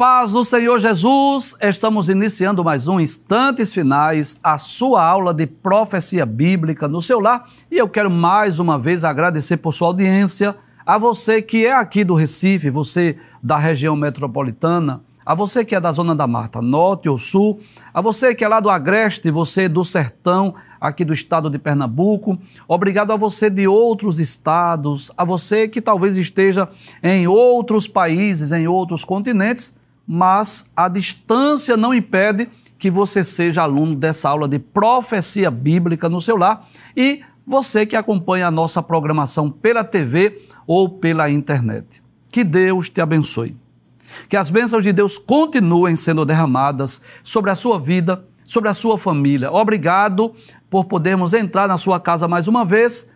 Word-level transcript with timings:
Paz 0.00 0.32
do 0.32 0.46
Senhor 0.46 0.78
Jesus, 0.78 1.54
estamos 1.60 2.08
iniciando 2.08 2.64
mais 2.64 2.88
um 2.88 2.98
Instantes 2.98 3.74
Finais, 3.74 4.34
a 4.42 4.56
sua 4.56 5.04
aula 5.04 5.34
de 5.34 5.46
profecia 5.46 6.24
bíblica 6.24 6.88
no 6.88 7.02
seu 7.02 7.20
lar. 7.20 7.46
E 7.70 7.76
eu 7.76 7.86
quero 7.86 8.10
mais 8.10 8.58
uma 8.58 8.78
vez 8.78 9.04
agradecer 9.04 9.58
por 9.58 9.74
sua 9.74 9.88
audiência, 9.88 10.56
a 10.86 10.96
você 10.96 11.42
que 11.42 11.66
é 11.66 11.74
aqui 11.74 12.02
do 12.02 12.14
Recife, 12.14 12.70
você 12.70 13.18
da 13.42 13.58
região 13.58 13.94
metropolitana, 13.94 15.02
a 15.22 15.34
você 15.34 15.66
que 15.66 15.74
é 15.74 15.80
da 15.80 15.92
Zona 15.92 16.14
da 16.14 16.26
Mata, 16.26 16.62
Norte 16.62 17.06
ou 17.06 17.18
Sul, 17.18 17.60
a 17.92 18.00
você 18.00 18.34
que 18.34 18.42
é 18.42 18.48
lá 18.48 18.58
do 18.58 18.70
Agreste, 18.70 19.30
você 19.30 19.68
do 19.68 19.84
Sertão, 19.84 20.54
aqui 20.80 21.04
do 21.04 21.12
estado 21.12 21.50
de 21.50 21.58
Pernambuco. 21.58 22.38
Obrigado 22.66 23.12
a 23.12 23.16
você 23.16 23.50
de 23.50 23.68
outros 23.68 24.18
estados, 24.18 25.12
a 25.14 25.26
você 25.26 25.68
que 25.68 25.82
talvez 25.82 26.16
esteja 26.16 26.66
em 27.02 27.26
outros 27.26 27.86
países, 27.86 28.50
em 28.50 28.66
outros 28.66 29.04
continentes, 29.04 29.78
mas 30.12 30.68
a 30.76 30.88
distância 30.88 31.76
não 31.76 31.94
impede 31.94 32.48
que 32.76 32.90
você 32.90 33.22
seja 33.22 33.62
aluno 33.62 33.94
dessa 33.94 34.28
aula 34.28 34.48
de 34.48 34.58
profecia 34.58 35.52
bíblica 35.52 36.08
no 36.08 36.20
seu 36.20 36.36
lar 36.36 36.66
e 36.96 37.22
você 37.46 37.86
que 37.86 37.94
acompanha 37.94 38.48
a 38.48 38.50
nossa 38.50 38.82
programação 38.82 39.48
pela 39.48 39.84
TV 39.84 40.48
ou 40.66 40.88
pela 40.88 41.30
internet. 41.30 42.02
Que 42.28 42.42
Deus 42.42 42.90
te 42.90 43.00
abençoe. 43.00 43.56
Que 44.28 44.36
as 44.36 44.50
bênçãos 44.50 44.82
de 44.82 44.92
Deus 44.92 45.16
continuem 45.16 45.94
sendo 45.94 46.24
derramadas 46.24 47.00
sobre 47.22 47.52
a 47.52 47.54
sua 47.54 47.78
vida, 47.78 48.24
sobre 48.44 48.68
a 48.68 48.74
sua 48.74 48.98
família. 48.98 49.52
Obrigado 49.52 50.34
por 50.68 50.86
podermos 50.86 51.34
entrar 51.34 51.68
na 51.68 51.78
sua 51.78 52.00
casa 52.00 52.26
mais 52.26 52.48
uma 52.48 52.64
vez. 52.64 53.12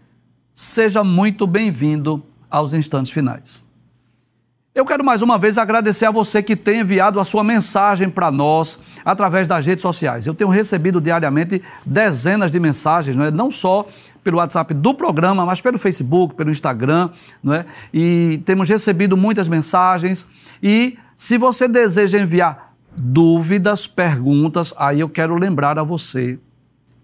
Seja 0.55 1.03
muito 1.03 1.45
bem-vindo 1.45 2.23
aos 2.48 2.73
instantes 2.73 3.11
finais. 3.11 3.67
Eu 4.75 4.84
quero 4.84 5.05
mais 5.05 5.22
uma 5.22 5.39
vez 5.39 5.56
agradecer 5.56 6.05
a 6.05 6.11
você 6.11 6.42
que 6.42 6.56
tem 6.56 6.80
enviado 6.80 7.20
a 7.20 7.25
sua 7.25 7.44
mensagem 7.44 8.11
para 8.11 8.28
nós 8.33 8.80
através 9.05 9.47
das 9.47 9.64
redes 9.64 9.83
sociais. 9.83 10.27
Eu 10.27 10.34
tenho 10.34 10.50
recebido 10.50 11.00
diariamente 11.00 11.62
dezenas 11.86 12.50
de 12.50 12.58
mensagens, 12.58 13.14
não, 13.14 13.25
é? 13.25 13.30
não 13.30 13.52
só 13.52 13.86
pelo 14.25 14.39
WhatsApp 14.39 14.75
do 14.75 14.92
programa, 14.92 15.47
mas 15.47 15.61
pelo 15.61 15.78
Facebook, 15.78 16.34
pelo 16.34 16.50
Instagram, 16.50 17.11
não 17.41 17.55
é? 17.55 17.64
E 17.92 18.42
temos 18.45 18.69
recebido 18.69 19.17
muitas 19.17 19.47
mensagens. 19.47 20.27
E 20.61 20.98
se 21.17 21.39
você 21.39 21.69
deseja 21.69 22.19
enviar 22.19 22.75
dúvidas, 22.97 23.86
perguntas, 23.86 24.75
aí 24.77 24.98
eu 24.98 25.08
quero 25.08 25.36
lembrar 25.36 25.78
a 25.78 25.84
você 25.84 26.36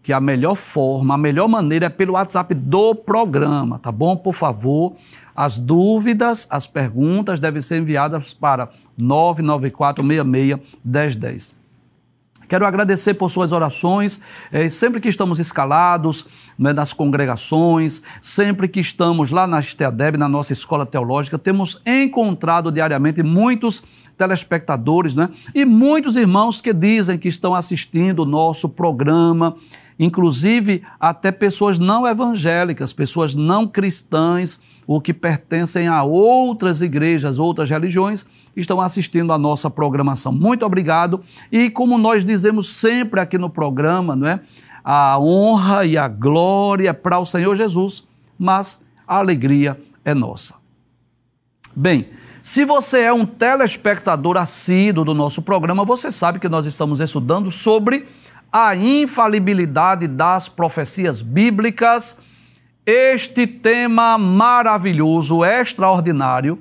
que 0.02 0.12
a 0.12 0.20
melhor 0.20 0.54
forma, 0.54 1.14
a 1.14 1.18
melhor 1.18 1.48
maneira 1.48 1.86
é 1.86 1.90
pelo 1.90 2.12
WhatsApp 2.14 2.54
do 2.54 2.94
programa, 2.94 3.78
tá 3.78 3.92
bom? 3.92 4.16
Por 4.16 4.32
favor, 4.32 4.94
as 5.34 5.58
dúvidas, 5.58 6.46
as 6.50 6.66
perguntas 6.66 7.38
devem 7.38 7.62
ser 7.62 7.76
enviadas 7.78 8.34
para 8.34 8.70
994661010. 8.98 11.60
Quero 12.50 12.66
agradecer 12.66 13.14
por 13.14 13.30
suas 13.30 13.52
orações, 13.52 14.20
é, 14.50 14.68
sempre 14.68 15.00
que 15.00 15.08
estamos 15.08 15.38
escalados 15.38 16.26
né, 16.58 16.72
nas 16.72 16.92
congregações, 16.92 18.02
sempre 18.20 18.66
que 18.66 18.80
estamos 18.80 19.30
lá 19.30 19.46
na 19.46 19.60
Esteadeb, 19.60 20.16
na 20.16 20.28
nossa 20.28 20.52
escola 20.52 20.84
teológica, 20.84 21.38
temos 21.38 21.80
encontrado 21.86 22.72
diariamente 22.72 23.22
muitos 23.22 23.84
telespectadores 24.20 25.16
né, 25.16 25.30
e 25.54 25.64
muitos 25.64 26.14
irmãos 26.14 26.60
que 26.60 26.74
dizem 26.74 27.18
que 27.18 27.28
estão 27.28 27.54
assistindo 27.54 28.20
o 28.20 28.26
nosso 28.26 28.68
programa 28.68 29.56
inclusive 30.00 30.82
até 30.98 31.30
pessoas 31.30 31.78
não 31.78 32.08
evangélicas, 32.08 32.90
pessoas 32.90 33.34
não 33.34 33.66
cristãs, 33.66 34.58
ou 34.86 34.98
que 34.98 35.12
pertencem 35.12 35.88
a 35.88 36.02
outras 36.02 36.80
igrejas, 36.80 37.38
outras 37.38 37.68
religiões, 37.68 38.24
estão 38.56 38.80
assistindo 38.80 39.30
a 39.30 39.36
nossa 39.36 39.68
programação. 39.68 40.32
Muito 40.32 40.64
obrigado. 40.64 41.20
E 41.52 41.68
como 41.68 41.98
nós 41.98 42.24
dizemos 42.24 42.72
sempre 42.72 43.20
aqui 43.20 43.36
no 43.36 43.50
programa, 43.50 44.16
não 44.16 44.26
é? 44.26 44.40
A 44.82 45.18
honra 45.20 45.84
e 45.84 45.98
a 45.98 46.08
glória 46.08 46.94
para 46.94 47.18
o 47.18 47.26
Senhor 47.26 47.54
Jesus, 47.54 48.08
mas 48.38 48.82
a 49.06 49.18
alegria 49.18 49.78
é 50.02 50.14
nossa. 50.14 50.59
Bem, 51.80 52.10
se 52.42 52.62
você 52.62 53.04
é 53.04 53.12
um 53.12 53.24
telespectador 53.24 54.36
assíduo 54.36 55.02
do 55.02 55.14
nosso 55.14 55.40
programa, 55.40 55.82
você 55.82 56.12
sabe 56.12 56.38
que 56.38 56.46
nós 56.46 56.66
estamos 56.66 57.00
estudando 57.00 57.50
sobre 57.50 58.06
a 58.52 58.76
infalibilidade 58.76 60.06
das 60.06 60.46
profecias 60.46 61.22
bíblicas, 61.22 62.18
este 62.84 63.46
tema 63.46 64.18
maravilhoso, 64.18 65.42
extraordinário, 65.42 66.58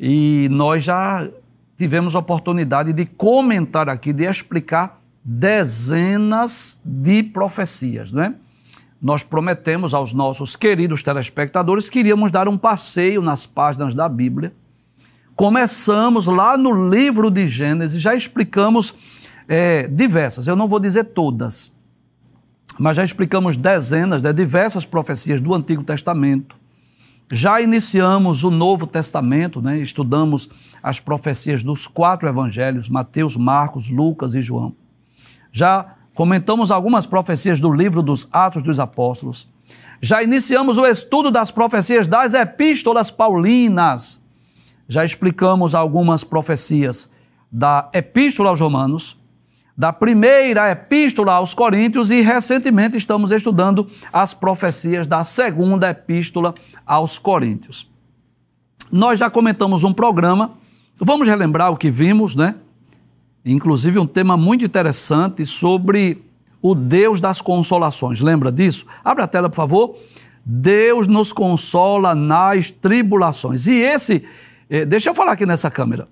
e 0.00 0.48
nós 0.50 0.82
já 0.82 1.28
tivemos 1.78 2.16
oportunidade 2.16 2.92
de 2.92 3.06
comentar 3.06 3.88
aqui, 3.88 4.12
de 4.12 4.24
explicar 4.24 5.00
dezenas 5.22 6.80
de 6.84 7.22
profecias, 7.22 8.10
não 8.10 8.24
é? 8.24 8.34
Nós 9.00 9.22
prometemos 9.22 9.94
aos 9.94 10.12
nossos 10.12 10.56
queridos 10.56 11.02
telespectadores 11.02 11.88
que 11.88 12.00
iríamos 12.00 12.30
dar 12.30 12.48
um 12.48 12.58
passeio 12.58 13.22
nas 13.22 13.46
páginas 13.46 13.94
da 13.94 14.08
Bíblia. 14.08 14.52
Começamos 15.34 16.26
lá 16.26 16.56
no 16.56 16.90
livro 16.90 17.30
de 17.30 17.46
Gênesis, 17.46 18.00
já 18.00 18.14
explicamos 18.14 18.94
é, 19.48 19.88
diversas, 19.88 20.46
eu 20.46 20.54
não 20.54 20.68
vou 20.68 20.78
dizer 20.78 21.04
todas, 21.04 21.72
mas 22.78 22.96
já 22.96 23.02
explicamos 23.04 23.56
dezenas 23.56 24.20
de 24.20 24.28
né, 24.28 24.34
diversas 24.34 24.84
profecias 24.84 25.40
do 25.40 25.54
Antigo 25.54 25.82
Testamento. 25.82 26.56
Já 27.32 27.60
iniciamos 27.60 28.42
o 28.42 28.50
Novo 28.50 28.86
Testamento, 28.86 29.62
né? 29.62 29.78
estudamos 29.78 30.50
as 30.82 30.98
profecias 30.98 31.62
dos 31.62 31.86
quatro 31.86 32.28
evangelhos, 32.28 32.88
Mateus, 32.88 33.36
Marcos, 33.36 33.88
Lucas 33.88 34.34
e 34.34 34.42
João. 34.42 34.74
Já 35.52 35.94
comentamos 36.20 36.70
algumas 36.70 37.06
profecias 37.06 37.60
do 37.60 37.72
livro 37.72 38.02
dos 38.02 38.28
Atos 38.30 38.62
dos 38.62 38.78
Apóstolos. 38.78 39.48
Já 40.02 40.22
iniciamos 40.22 40.76
o 40.76 40.84
estudo 40.84 41.30
das 41.30 41.50
profecias 41.50 42.06
das 42.06 42.34
epístolas 42.34 43.10
paulinas. 43.10 44.22
Já 44.86 45.02
explicamos 45.02 45.74
algumas 45.74 46.22
profecias 46.22 47.10
da 47.50 47.88
Epístola 47.94 48.50
aos 48.50 48.60
Romanos, 48.60 49.16
da 49.74 49.94
primeira 49.94 50.70
epístola 50.70 51.32
aos 51.32 51.54
Coríntios 51.54 52.10
e 52.10 52.20
recentemente 52.20 52.98
estamos 52.98 53.30
estudando 53.30 53.86
as 54.12 54.34
profecias 54.34 55.06
da 55.06 55.24
segunda 55.24 55.88
epístola 55.88 56.54
aos 56.84 57.18
Coríntios. 57.18 57.90
Nós 58.92 59.18
já 59.18 59.30
comentamos 59.30 59.84
um 59.84 59.92
programa, 59.94 60.52
vamos 60.98 61.26
relembrar 61.26 61.72
o 61.72 61.78
que 61.78 61.88
vimos, 61.88 62.36
né? 62.36 62.56
Inclusive 63.44 63.98
um 63.98 64.06
tema 64.06 64.36
muito 64.36 64.64
interessante 64.64 65.44
sobre 65.46 66.22
o 66.62 66.74
Deus 66.74 67.20
das 67.20 67.40
consolações. 67.40 68.20
Lembra 68.20 68.52
disso? 68.52 68.86
Abra 69.02 69.24
a 69.24 69.28
tela, 69.28 69.48
por 69.48 69.56
favor. 69.56 69.96
Deus 70.44 71.06
nos 71.06 71.32
consola 71.32 72.14
nas 72.14 72.70
tribulações. 72.70 73.66
E 73.66 73.74
esse, 73.74 74.24
eh, 74.68 74.84
deixa 74.84 75.10
eu 75.10 75.14
falar 75.14 75.32
aqui 75.32 75.46
nessa 75.46 75.70
câmera. 75.70 76.08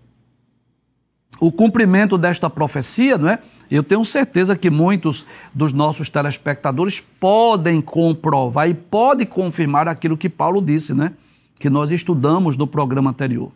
O 1.40 1.52
cumprimento 1.52 2.16
desta 2.16 2.48
profecia, 2.48 3.16
não 3.18 3.28
é? 3.28 3.38
Eu 3.70 3.82
tenho 3.82 4.02
certeza 4.04 4.56
que 4.56 4.70
muitos 4.70 5.26
dos 5.54 5.72
nossos 5.74 6.08
telespectadores 6.08 7.00
podem 7.00 7.82
comprovar 7.82 8.68
e 8.68 8.74
podem 8.74 9.26
confirmar 9.26 9.86
aquilo 9.86 10.16
que 10.16 10.28
Paulo 10.28 10.62
disse, 10.62 10.94
né? 10.94 11.12
Que 11.60 11.68
nós 11.68 11.90
estudamos 11.90 12.56
no 12.56 12.66
programa 12.66 13.10
anterior, 13.10 13.52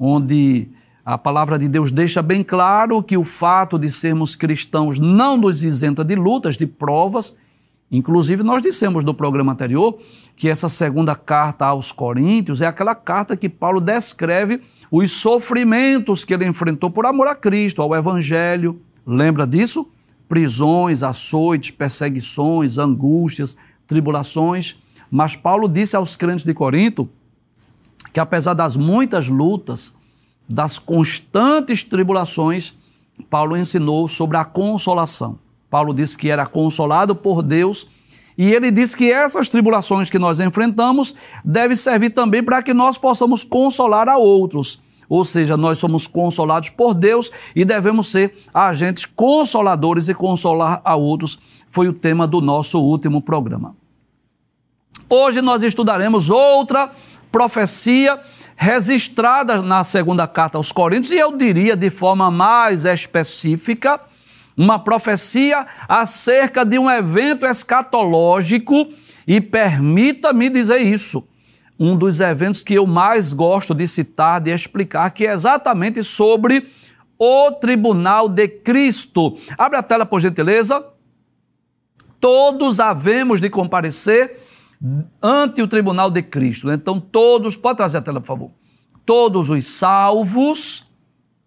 onde 0.00 0.68
a 1.06 1.16
palavra 1.16 1.58
de 1.58 1.68
Deus 1.68 1.90
deixa 1.90 2.20
bem 2.20 2.42
claro 2.42 3.02
que 3.02 3.16
o 3.16 3.24
fato 3.24 3.78
de 3.78 3.90
sermos 3.90 4.36
cristãos 4.36 4.98
não 4.98 5.38
nos 5.38 5.62
isenta 5.62 6.04
de 6.04 6.16
lutas, 6.16 6.56
de 6.56 6.66
provas. 6.66 7.34
Inclusive, 7.90 8.42
nós 8.42 8.62
dissemos 8.62 9.04
no 9.04 9.14
programa 9.14 9.52
anterior 9.52 9.98
que 10.34 10.48
essa 10.48 10.68
segunda 10.68 11.14
carta 11.14 11.64
aos 11.66 11.92
Coríntios 11.92 12.60
é 12.60 12.66
aquela 12.66 12.94
carta 12.94 13.36
que 13.36 13.48
Paulo 13.48 13.80
descreve 13.80 14.60
os 14.90 15.12
sofrimentos 15.12 16.24
que 16.24 16.34
ele 16.34 16.44
enfrentou 16.44 16.90
por 16.90 17.06
amor 17.06 17.28
a 17.28 17.34
Cristo, 17.34 17.80
ao 17.80 17.94
Evangelho, 17.94 18.80
Lembra 19.06 19.46
disso? 19.46 19.88
Prisões, 20.28 21.04
açoites, 21.04 21.70
perseguições, 21.70 22.76
angústias, 22.76 23.56
tribulações. 23.86 24.82
Mas 25.08 25.36
Paulo 25.36 25.68
disse 25.68 25.94
aos 25.94 26.16
crentes 26.16 26.44
de 26.44 26.52
Corinto 26.52 27.08
que, 28.12 28.18
apesar 28.18 28.54
das 28.54 28.74
muitas 28.74 29.28
lutas, 29.28 29.94
das 30.48 30.78
constantes 30.78 31.82
tribulações, 31.82 32.74
Paulo 33.28 33.56
ensinou 33.56 34.08
sobre 34.08 34.36
a 34.36 34.44
consolação. 34.44 35.38
Paulo 35.68 35.92
disse 35.92 36.16
que 36.16 36.30
era 36.30 36.46
consolado 36.46 37.14
por 37.14 37.42
Deus 37.42 37.88
e 38.38 38.52
ele 38.52 38.70
disse 38.70 38.96
que 38.96 39.10
essas 39.10 39.48
tribulações 39.48 40.10
que 40.10 40.18
nós 40.18 40.38
enfrentamos 40.40 41.14
devem 41.44 41.76
servir 41.76 42.10
também 42.10 42.42
para 42.42 42.62
que 42.62 42.74
nós 42.74 42.98
possamos 42.98 43.42
consolar 43.42 44.08
a 44.08 44.18
outros. 44.18 44.80
Ou 45.08 45.24
seja, 45.24 45.56
nós 45.56 45.78
somos 45.78 46.06
consolados 46.06 46.68
por 46.68 46.92
Deus 46.92 47.30
e 47.54 47.64
devemos 47.64 48.10
ser 48.10 48.36
agentes 48.52 49.04
consoladores 49.04 50.08
e 50.08 50.14
consolar 50.14 50.80
a 50.84 50.96
outros. 50.96 51.38
Foi 51.68 51.88
o 51.88 51.92
tema 51.92 52.26
do 52.26 52.40
nosso 52.40 52.80
último 52.80 53.22
programa. 53.22 53.74
Hoje 55.08 55.40
nós 55.40 55.62
estudaremos 55.62 56.28
outra 56.28 56.90
profecia 57.30 58.20
registrada 58.56 59.60
na 59.60 59.84
segunda 59.84 60.26
carta 60.26 60.56
aos 60.56 60.72
Coríntios, 60.72 61.12
e 61.12 61.18
eu 61.18 61.36
diria 61.36 61.76
de 61.76 61.90
forma 61.90 62.30
mais 62.30 62.84
específica, 62.86 64.00
uma 64.56 64.78
profecia 64.78 65.66
acerca 65.86 66.64
de 66.64 66.78
um 66.78 66.90
evento 66.90 67.44
escatológico, 67.44 68.88
e 69.26 69.40
permita-me 69.40 70.48
dizer 70.48 70.78
isso, 70.78 71.28
um 71.78 71.94
dos 71.96 72.20
eventos 72.20 72.62
que 72.62 72.74
eu 72.74 72.86
mais 72.86 73.34
gosto 73.34 73.74
de 73.74 73.86
citar, 73.86 74.40
de 74.40 74.50
explicar, 74.50 75.10
que 75.10 75.26
é 75.26 75.32
exatamente 75.32 76.02
sobre 76.02 76.66
o 77.18 77.52
tribunal 77.52 78.28
de 78.28 78.48
Cristo. 78.48 79.36
Abre 79.58 79.78
a 79.78 79.82
tela, 79.82 80.06
por 80.06 80.20
gentileza. 80.20 80.84
Todos 82.18 82.80
havemos 82.80 83.40
de 83.40 83.50
comparecer 83.50 84.45
ante 85.22 85.62
o 85.62 85.68
tribunal 85.68 86.10
de 86.10 86.22
Cristo. 86.22 86.70
Então, 86.70 87.00
todos, 87.00 87.56
pode 87.56 87.78
trazer 87.78 87.98
a 87.98 88.02
tela, 88.02 88.20
por 88.20 88.26
favor. 88.26 88.50
Todos 89.04 89.48
os 89.48 89.66
salvos 89.66 90.90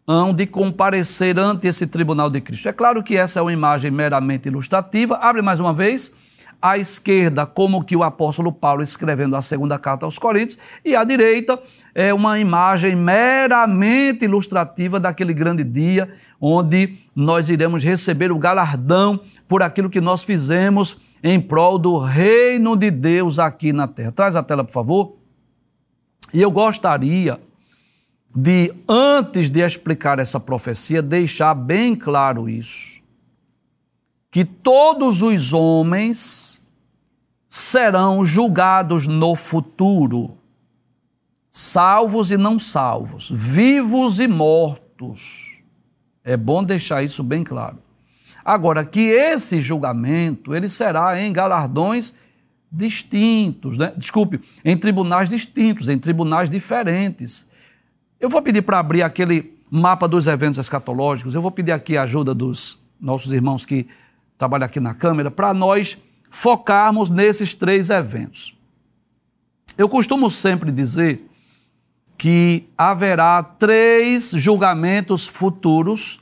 hão 0.08 0.34
de 0.34 0.48
comparecer 0.48 1.38
ante 1.38 1.68
esse 1.68 1.86
tribunal 1.86 2.30
de 2.30 2.42
Cristo. 2.42 2.68
É 2.68 2.74
claro 2.74 3.04
que 3.04 3.16
essa 3.16 3.40
é 3.40 3.42
uma 3.42 3.54
imagem 3.54 3.92
meramente 3.92 4.48
ilustrativa. 4.48 5.16
Abre 5.18 5.42
mais 5.42 5.60
uma 5.60 5.74
vez. 5.74 6.16
À 6.62 6.78
esquerda, 6.78 7.46
como 7.46 7.86
que 7.86 7.96
o 7.96 8.04
apóstolo 8.04 8.52
Paulo 8.52 8.84
escrevendo 8.84 9.36
a 9.36 9.42
segunda 9.42 9.80
carta 9.80 10.06
aos 10.06 10.20
Coríntios, 10.20 10.60
e 10.84 10.94
à 10.94 11.06
direita 11.06 11.58
é 11.96 12.14
uma 12.14 12.38
imagem 12.38 12.98
meramente 12.98 14.26
ilustrativa 14.26 15.00
daquele 15.00 15.34
grande 15.34 15.64
dia 15.64 16.14
onde 16.42 16.98
nós 17.16 17.48
iremos 17.48 17.82
receber 17.82 18.30
o 18.30 18.38
galardão 18.38 19.22
por 19.48 19.64
aquilo 19.64 19.90
que 19.90 20.02
nós 20.02 20.22
fizemos 20.24 21.00
em 21.24 21.40
prol 21.40 21.78
do 21.78 21.98
reino 21.98 22.76
de 22.76 22.90
Deus 22.92 23.40
aqui 23.40 23.74
na 23.74 23.88
terra. 23.88 24.12
Traz 24.12 24.36
a 24.36 24.44
tela, 24.44 24.64
por 24.64 24.72
favor. 24.72 25.16
E 26.34 26.42
eu 26.42 26.52
gostaria 26.52 27.40
de, 28.36 28.74
antes 28.88 29.50
de 29.50 29.60
explicar 29.60 30.20
essa 30.20 30.40
profecia, 30.40 31.02
deixar 31.02 31.54
bem 31.54 31.96
claro 31.96 32.48
isso. 32.48 33.02
Que 34.32 34.46
todos 34.46 35.22
os 35.22 35.54
homens 35.54 36.62
serão 37.50 38.24
julgados 38.24 39.08
no 39.08 39.36
futuro, 39.36 40.38
salvos 41.52 42.30
e 42.30 42.38
não 42.38 42.60
salvos, 42.60 43.30
vivos 43.34 44.20
e 44.20 44.28
mortos. 44.28 45.60
É 46.24 46.38
bom 46.38 46.64
deixar 46.64 47.02
isso 47.02 47.24
bem 47.24 47.44
claro. 47.44 47.80
Agora, 48.50 48.84
que 48.84 49.02
esse 49.02 49.62
julgamento 49.62 50.56
ele 50.56 50.68
será 50.68 51.22
em 51.22 51.32
galardões 51.32 52.16
distintos, 52.72 53.78
né? 53.78 53.94
desculpe, 53.96 54.42
em 54.66 54.76
tribunais 54.76 55.30
distintos, 55.30 55.88
em 55.88 56.00
tribunais 56.00 56.50
diferentes. 56.50 57.48
Eu 58.20 58.28
vou 58.28 58.42
pedir 58.42 58.64
para 58.64 58.80
abrir 58.80 59.04
aquele 59.04 59.54
mapa 59.70 60.08
dos 60.08 60.26
eventos 60.26 60.58
escatológicos, 60.58 61.36
eu 61.36 61.44
vou 61.44 61.52
pedir 61.52 61.72
aqui 61.72 61.96
a 61.96 62.02
ajuda 62.02 62.34
dos 62.34 62.80
nossos 63.00 63.32
irmãos 63.32 63.66
que 63.66 63.88
trabalham 64.36 64.66
aqui 64.66 64.80
na 64.80 64.96
câmera, 64.96 65.30
para 65.30 65.54
nós 65.54 65.96
focarmos 66.32 67.12
nesses 67.12 67.54
três 67.54 67.92
eventos. 67.92 68.58
Eu 69.78 69.88
costumo 69.88 70.28
sempre 70.28 70.72
dizer 70.72 71.24
que 72.18 72.68
haverá 72.76 73.44
três 73.44 74.32
julgamentos 74.32 75.28
futuros 75.28 76.20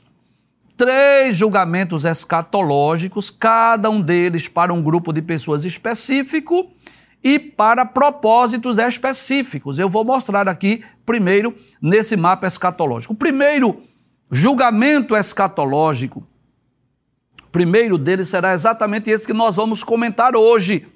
três 0.78 1.36
julgamentos 1.36 2.04
escatológicos, 2.04 3.30
cada 3.30 3.90
um 3.90 4.00
deles 4.00 4.46
para 4.46 4.72
um 4.72 4.80
grupo 4.80 5.12
de 5.12 5.20
pessoas 5.20 5.64
específico 5.64 6.70
e 7.22 7.36
para 7.36 7.84
propósitos 7.84 8.78
específicos. 8.78 9.80
Eu 9.80 9.88
vou 9.88 10.04
mostrar 10.04 10.48
aqui 10.48 10.84
primeiro 11.04 11.52
nesse 11.82 12.16
mapa 12.16 12.46
escatológico. 12.46 13.12
O 13.12 13.16
primeiro 13.16 13.82
julgamento 14.30 15.16
escatológico, 15.16 16.24
o 17.42 17.48
primeiro 17.50 17.98
deles 17.98 18.28
será 18.28 18.54
exatamente 18.54 19.10
esse 19.10 19.26
que 19.26 19.32
nós 19.32 19.56
vamos 19.56 19.82
comentar 19.82 20.36
hoje, 20.36 20.86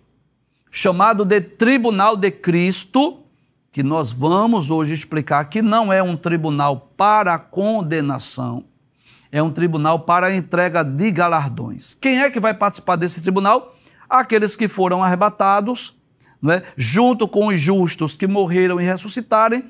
chamado 0.70 1.24
de 1.24 1.40
Tribunal 1.40 2.16
de 2.16 2.30
Cristo, 2.30 3.18
que 3.72 3.82
nós 3.82 4.12
vamos 4.12 4.70
hoje 4.70 4.94
explicar 4.94 5.46
que 5.46 5.60
não 5.60 5.92
é 5.92 6.00
um 6.00 6.16
tribunal 6.16 6.92
para 6.96 7.36
condenação, 7.36 8.64
é 9.32 9.42
um 9.42 9.50
tribunal 9.50 10.00
para 10.00 10.26
a 10.26 10.36
entrega 10.36 10.84
de 10.84 11.10
galardões. 11.10 11.94
Quem 11.94 12.20
é 12.20 12.30
que 12.30 12.38
vai 12.38 12.52
participar 12.52 12.96
desse 12.96 13.22
tribunal? 13.22 13.74
Aqueles 14.08 14.54
que 14.54 14.68
foram 14.68 15.02
arrebatados, 15.02 15.96
né, 16.40 16.62
junto 16.76 17.26
com 17.26 17.46
os 17.46 17.58
justos 17.58 18.12
que 18.14 18.26
morreram 18.26 18.78
e 18.78 18.84
ressuscitarem, 18.84 19.64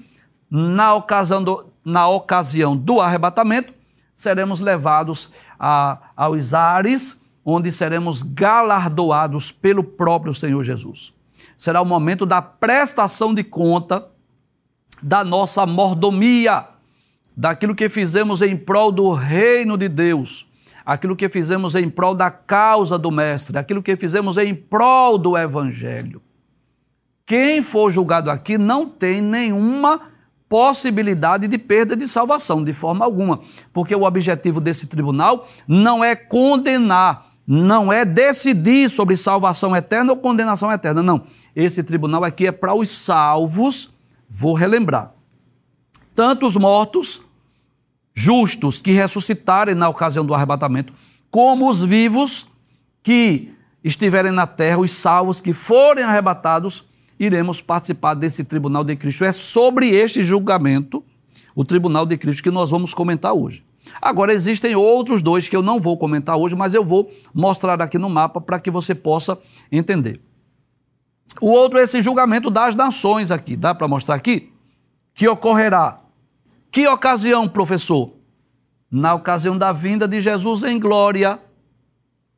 na 0.51 0.95
ocasião 0.95 1.43
do, 1.43 1.67
na 1.85 2.09
ocasião 2.09 2.77
do 2.77 3.01
arrebatamento, 3.01 3.73
seremos 4.15 4.59
levados 4.59 5.31
a, 5.59 6.11
aos 6.17 6.53
ares, 6.53 7.23
onde 7.45 7.71
seremos 7.71 8.23
galardoados 8.23 9.53
pelo 9.53 9.85
próprio 9.85 10.35
Senhor 10.35 10.63
Jesus. 10.65 11.15
Será 11.57 11.81
o 11.81 11.87
momento 11.87 12.27
da 12.27 12.43
prestação 12.43 13.33
de 13.33 13.45
conta 13.45 14.09
da 15.01 15.25
nossa 15.25 15.65
mordomia 15.65 16.72
daquilo 17.37 17.75
que 17.75 17.89
fizemos 17.89 18.43
em 18.43 18.57
prol 18.57 18.93
do 18.93 19.13
reino 19.13 19.77
de 19.77 19.89
Deus, 19.89 20.47
aquilo 20.85 21.17
que 21.17 21.29
fizemos 21.29 21.75
em 21.75 21.89
prol 21.89 22.15
da 22.15 22.31
causa 22.31 22.99
do 22.99 23.11
Mestre, 23.11 23.59
aquilo 23.59 23.83
que 23.83 23.97
fizemos 23.97 24.37
em 24.39 24.55
prol 24.55 25.19
do 25.19 25.37
Evangelho. 25.37 26.21
Quem 27.25 27.63
for 27.63 27.91
julgado 27.91 28.31
aqui 28.31 28.59
não 28.59 28.87
tem 28.87 29.23
nenhuma 29.23 30.13
possibilidade 30.49 31.49
de 31.49 31.57
perda 31.57 31.97
de 31.97 32.07
salvação, 32.07 32.63
de 32.63 32.75
forma 32.75 33.05
alguma, 33.05 33.41
porque 33.73 33.95
o 33.95 34.03
objetivo 34.03 34.61
desse 34.61 34.87
tribunal 34.87 35.49
não 35.67 36.05
é 36.05 36.15
condenar, 36.15 37.27
não 37.47 37.91
é 37.91 38.05
decidir 38.05 38.91
sobre 38.91 39.17
salvação 39.17 39.75
eterna 39.75 40.13
ou 40.13 40.19
condenação 40.19 40.71
eterna, 40.71 41.03
não. 41.03 41.23
Esse 41.57 41.83
tribunal 41.83 42.23
aqui 42.23 42.47
é 42.47 42.53
para 42.53 42.75
os 42.75 42.91
salvos, 42.91 43.95
vou 44.29 44.53
relembrar 44.53 45.15
tanto 46.15 46.47
os 46.47 46.57
mortos, 46.57 47.23
justos, 48.15 48.81
que 48.81 48.93
ressuscitarem 48.93 49.75
na 49.75 49.89
ocasião 49.89 50.25
do 50.25 50.35
arrebatamento, 50.35 50.93
como 51.31 51.69
os 51.69 51.83
vivos 51.83 52.47
que 53.03 53.53
estiverem 53.83 54.31
na 54.31 54.47
terra, 54.47 54.79
os 54.79 54.93
salvos 54.93 55.41
que 55.41 55.53
forem 55.53 56.05
arrebatados, 56.05 56.85
iremos 57.19 57.61
participar 57.61 58.15
desse 58.15 58.45
tribunal 58.45 58.85
de 58.85 58.97
Cristo. 58.97 59.25
É 59.25 59.33
sobre 59.33 59.91
este 59.91 60.25
julgamento, 60.25 61.03
o 61.55 61.65
tribunal 61.65 62.07
de 62.07 62.17
Cristo, 62.17 62.43
que 62.43 62.51
nós 62.51 62.71
vamos 62.71 62.95
comentar 62.95 63.33
hoje. 63.33 63.65
Agora, 64.01 64.33
existem 64.33 64.77
outros 64.77 65.23
dois 65.23 65.49
que 65.49 65.57
eu 65.57 65.63
não 65.63 65.81
vou 65.81 65.97
comentar 65.97 66.37
hoje, 66.37 66.55
mas 66.55 66.75
eu 66.75 66.85
vou 66.85 67.11
mostrar 67.35 67.81
aqui 67.83 67.99
no 67.99 68.09
mapa 68.09 68.41
para 68.41 68.61
que 68.61 68.71
você 68.71 68.95
possa 68.95 69.39
entender. 69.71 70.21
O 71.41 71.51
outro 71.51 71.79
é 71.79 71.83
esse 71.83 72.01
julgamento 72.03 72.51
das 72.51 72.77
nações 72.77 73.31
aqui. 73.31 73.57
Dá 73.57 73.75
para 73.75 73.89
mostrar 73.89 74.15
aqui? 74.15 74.53
Que 75.15 75.27
ocorrerá 75.29 76.02
que 76.73 76.89
ocasião, 76.89 77.47
professor? 77.47 78.15
Na 78.91 79.15
ocasião 79.15 79.59
da 79.59 79.73
vinda 79.73 80.09
de 80.09 80.23
Jesus 80.23 80.63
em 80.63 80.81
glória, 80.81 81.39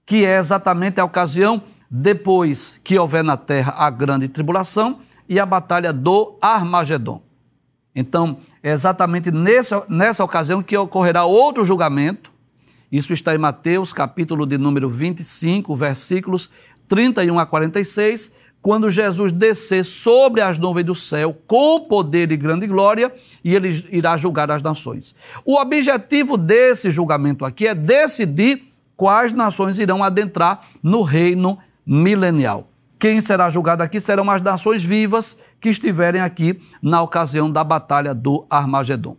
que 0.05 0.25
é 0.25 0.39
exatamente 0.39 1.01
a 1.01 1.05
ocasião 1.05 1.63
depois 1.89 2.81
que 2.83 2.99
houver 2.99 3.23
na 3.23 3.37
terra 3.37 3.73
a 3.79 3.89
grande 3.89 4.27
tribulação 4.27 4.99
e 5.29 5.39
a 5.39 5.47
batalha 5.47 5.93
do 5.93 6.37
Armagedon. 6.43 7.23
Então, 7.95 8.39
é 8.61 8.73
exatamente 8.73 9.31
nessa, 9.31 9.87
nessa 9.89 10.25
ocasião 10.25 10.61
que 10.65 10.77
ocorrerá 10.77 11.25
outro 11.25 11.65
julgamento. 11.65 12.33
Isso 12.91 13.13
está 13.13 13.37
em 13.37 13.39
Mateus, 13.39 13.93
capítulo 13.93 14.47
de 14.47 14.59
número 14.59 14.91
25, 14.91 15.77
versículos 15.77 16.51
31 16.89 17.39
a 17.39 17.47
46 17.47 18.35
quando 18.65 18.89
Jesus 18.89 19.31
descer 19.31 19.85
sobre 19.85 20.41
as 20.41 20.59
nuvens 20.59 20.87
do 20.87 20.95
céu 20.95 21.37
com 21.47 21.81
poder 21.81 22.33
e 22.33 22.37
grande 22.39 22.67
glória 22.67 23.13
e 23.45 23.55
ele 23.55 23.69
irá 23.91 24.17
julgar 24.17 24.51
as 24.51 24.63
nações. 24.63 25.15
O 25.45 25.61
objetivo 25.61 26.39
desse 26.39 26.91
julgamento 26.91 27.45
aqui 27.45 27.67
é 27.67 27.75
decidir 27.75 28.73
quais 28.97 29.35
nações 29.35 29.79
irão 29.79 30.03
adentrar 30.03 30.63
no 30.83 31.03
reino 31.03 31.59
milenial. 31.85 32.67
Quem 32.99 33.21
será 33.21 33.51
julgado 33.51 33.83
aqui 33.83 34.01
serão 34.01 34.31
as 34.31 34.41
nações 34.41 34.83
vivas 34.83 35.39
que 35.61 35.69
estiverem 35.69 36.23
aqui 36.23 36.59
na 36.81 37.03
ocasião 37.03 37.53
da 37.53 37.63
batalha 37.63 38.15
do 38.15 38.47
Armagedon. 38.49 39.19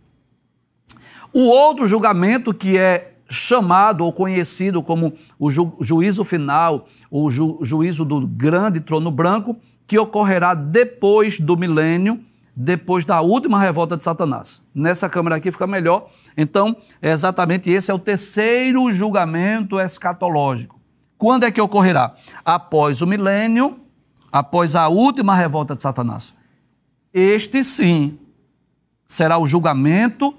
O 1.32 1.42
outro 1.42 1.86
julgamento 1.86 2.52
que 2.52 2.76
é 2.76 3.15
chamado 3.28 4.04
ou 4.04 4.12
conhecido 4.12 4.82
como 4.82 5.12
o 5.38 5.50
ju 5.50 5.72
juízo 5.80 6.24
final, 6.24 6.86
o 7.10 7.30
ju 7.30 7.58
juízo 7.62 8.04
do 8.04 8.26
grande 8.26 8.80
trono 8.80 9.10
branco, 9.10 9.56
que 9.86 9.98
ocorrerá 9.98 10.54
depois 10.54 11.38
do 11.40 11.56
milênio, 11.56 12.20
depois 12.56 13.04
da 13.04 13.20
última 13.20 13.60
revolta 13.60 13.96
de 13.96 14.04
Satanás. 14.04 14.64
Nessa 14.74 15.08
câmera 15.08 15.36
aqui 15.36 15.52
fica 15.52 15.66
melhor. 15.66 16.08
Então, 16.36 16.76
é 17.02 17.10
exatamente 17.10 17.70
esse 17.70 17.90
é 17.90 17.94
o 17.94 17.98
terceiro 17.98 18.90
julgamento 18.92 19.78
escatológico. 19.78 20.80
Quando 21.18 21.44
é 21.44 21.50
que 21.50 21.60
ocorrerá? 21.60 22.14
Após 22.44 23.02
o 23.02 23.06
milênio, 23.06 23.78
após 24.30 24.74
a 24.74 24.88
última 24.88 25.34
revolta 25.34 25.74
de 25.74 25.82
Satanás. 25.82 26.34
Este 27.12 27.64
sim 27.64 28.18
será 29.06 29.38
o 29.38 29.46
julgamento 29.46 30.34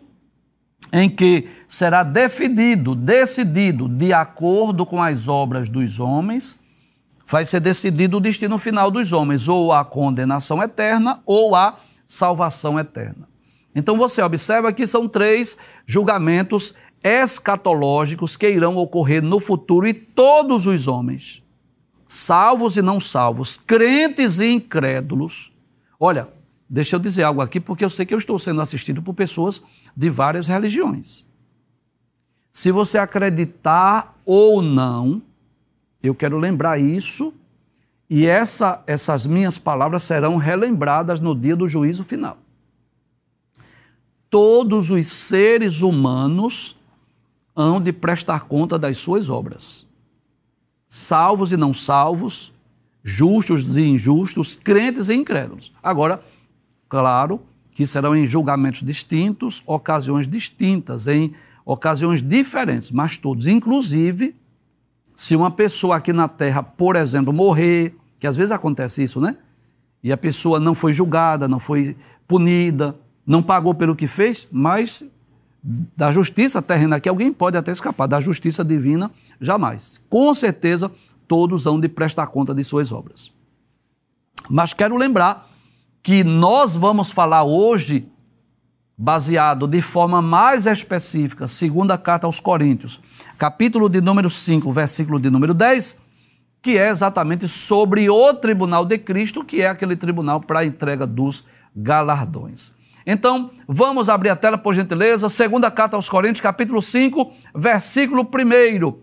em 0.91 1.09
que 1.09 1.49
será 1.67 2.03
definido, 2.03 2.95
decidido 2.95 3.87
de 3.87 4.13
acordo 4.13 4.85
com 4.85 5.01
as 5.01 5.27
obras 5.27 5.69
dos 5.69 5.99
homens, 5.99 6.59
vai 7.25 7.45
ser 7.45 7.59
decidido 7.59 8.17
o 8.17 8.21
destino 8.21 8.57
final 8.57 8.89
dos 8.89 9.11
homens, 9.11 9.47
ou 9.47 9.73
a 9.73 9.83
condenação 9.83 10.63
eterna 10.63 11.21
ou 11.25 11.55
a 11.55 11.77
salvação 12.05 12.79
eterna. 12.79 13.27
Então 13.75 13.97
você 13.97 14.21
observa 14.21 14.71
que 14.71 14.87
são 14.87 15.07
três 15.07 15.57
julgamentos 15.85 16.73
escatológicos 17.03 18.35
que 18.35 18.49
irão 18.49 18.75
ocorrer 18.77 19.21
no 19.21 19.39
futuro 19.39 19.87
e 19.87 19.93
todos 19.93 20.65
os 20.65 20.87
homens, 20.87 21.43
salvos 22.07 22.77
e 22.77 22.81
não 22.81 22.99
salvos, 22.99 23.57
crentes 23.57 24.39
e 24.39 24.47
incrédulos. 24.47 25.51
Olha, 25.99 26.29
deixa 26.69 26.95
eu 26.95 26.99
dizer 26.99 27.23
algo 27.23 27.41
aqui 27.41 27.59
porque 27.59 27.83
eu 27.83 27.89
sei 27.89 28.05
que 28.05 28.13
eu 28.13 28.17
estou 28.17 28.37
sendo 28.37 28.61
assistido 28.61 29.01
por 29.01 29.13
pessoas 29.13 29.63
de 29.95 30.09
várias 30.09 30.47
religiões. 30.47 31.25
Se 32.51 32.71
você 32.71 32.97
acreditar 32.97 34.19
ou 34.25 34.61
não, 34.61 35.21
eu 36.01 36.15
quero 36.15 36.37
lembrar 36.37 36.79
isso 36.79 37.33
e 38.09 38.25
essa, 38.25 38.83
essas 38.87 39.25
minhas 39.25 39.57
palavras 39.57 40.03
serão 40.03 40.37
relembradas 40.37 41.19
no 41.19 41.35
dia 41.35 41.55
do 41.55 41.67
juízo 41.67 42.03
final. 42.03 42.37
Todos 44.29 44.89
os 44.89 45.07
seres 45.07 45.81
humanos 45.81 46.77
hão 47.55 47.81
de 47.81 47.91
prestar 47.91 48.41
conta 48.41 48.77
das 48.77 48.97
suas 48.97 49.29
obras. 49.29 49.85
Salvos 50.87 51.51
e 51.51 51.57
não 51.57 51.73
salvos, 51.73 52.53
justos 53.03 53.77
e 53.77 53.81
injustos, 53.83 54.55
crentes 54.55 55.09
e 55.09 55.15
incrédulos. 55.15 55.73
Agora, 55.81 56.23
claro 56.89 57.41
que 57.71 57.85
serão 57.85 58.15
em 58.15 58.25
julgamentos 58.25 58.81
distintos, 58.81 59.61
ocasiões 59.65 60.27
distintas, 60.27 61.07
em 61.07 61.33
ocasiões 61.63 62.21
diferentes, 62.21 62.89
mas 62.89 63.17
todos. 63.17 63.45
Inclusive, 63.45 64.35
se 65.15 65.35
uma 65.35 65.51
pessoa 65.51 65.97
aqui 65.97 66.13
na 66.13 66.27
Terra, 66.27 66.63
por 66.63 66.95
exemplo, 66.95 67.31
morrer, 67.33 67.95
que 68.19 68.25
às 68.25 68.35
vezes 68.35 68.51
acontece 68.51 69.03
isso, 69.03 69.21
né? 69.21 69.37
E 70.03 70.11
a 70.11 70.17
pessoa 70.17 70.59
não 70.59 70.73
foi 70.73 70.93
julgada, 70.93 71.47
não 71.47 71.59
foi 71.59 71.95
punida, 72.27 72.95
não 73.25 73.43
pagou 73.43 73.73
pelo 73.73 73.95
que 73.95 74.07
fez, 74.07 74.47
mas 74.51 75.03
da 75.63 76.11
justiça 76.11 76.61
terrena 76.61 76.99
que 76.99 77.09
alguém 77.09 77.33
pode 77.33 77.57
até 77.57 77.71
escapar, 77.71 78.07
da 78.07 78.19
justiça 78.21 78.63
divina, 78.63 79.11
jamais. 79.41 79.99
Com 80.09 80.33
certeza, 80.33 80.91
todos 81.27 81.67
hão 81.67 81.79
de 81.79 81.89
prestar 81.89 82.27
conta 82.27 82.53
de 82.53 82.63
suas 82.63 82.91
obras. 82.91 83.31
Mas 84.49 84.73
quero 84.73 84.95
lembrar 84.95 85.46
que 86.07 86.23
nós 86.23 86.73
vamos 86.73 87.11
falar 87.11 87.43
hoje, 87.43 88.09
baseado 88.97 89.67
de 89.67 89.81
forma 89.81 90.21
mais 90.21 90.65
específica, 90.65 91.49
segunda 91.49 91.97
carta 91.97 92.25
aos 92.25 92.39
Coríntios, 92.39 93.01
capítulo 93.37 93.89
de 93.89 93.99
número 93.99 94.29
5, 94.29 94.71
versículo 94.71 95.19
de 95.19 95.29
número 95.29 95.53
10, 95.53 95.99
que 96.61 96.77
é 96.77 96.87
exatamente 96.87 97.45
sobre 97.49 98.09
o 98.09 98.33
tribunal 98.33 98.85
de 98.85 98.97
Cristo, 98.97 99.43
que 99.43 99.61
é 99.61 99.67
aquele 99.67 99.97
tribunal 99.97 100.39
para 100.39 100.59
a 100.59 100.65
entrega 100.65 101.05
dos 101.05 101.45
galardões. 101.75 102.71
Então, 103.05 103.51
vamos 103.67 104.07
abrir 104.07 104.29
a 104.29 104.35
tela, 104.37 104.57
por 104.57 104.73
gentileza. 104.73 105.29
Segunda 105.29 105.69
carta 105.69 105.97
aos 105.97 106.07
Coríntios, 106.07 106.39
capítulo 106.39 106.81
5, 106.81 107.33
versículo 107.53 108.21
1. 108.23 108.97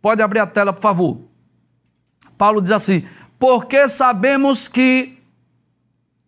Pode 0.00 0.22
abrir 0.22 0.38
a 0.38 0.46
tela, 0.46 0.72
por 0.72 0.82
favor. 0.82 1.18
Paulo 2.38 2.62
diz 2.62 2.70
assim: 2.70 3.04
Porque 3.40 3.88
sabemos 3.88 4.68
que 4.68 5.13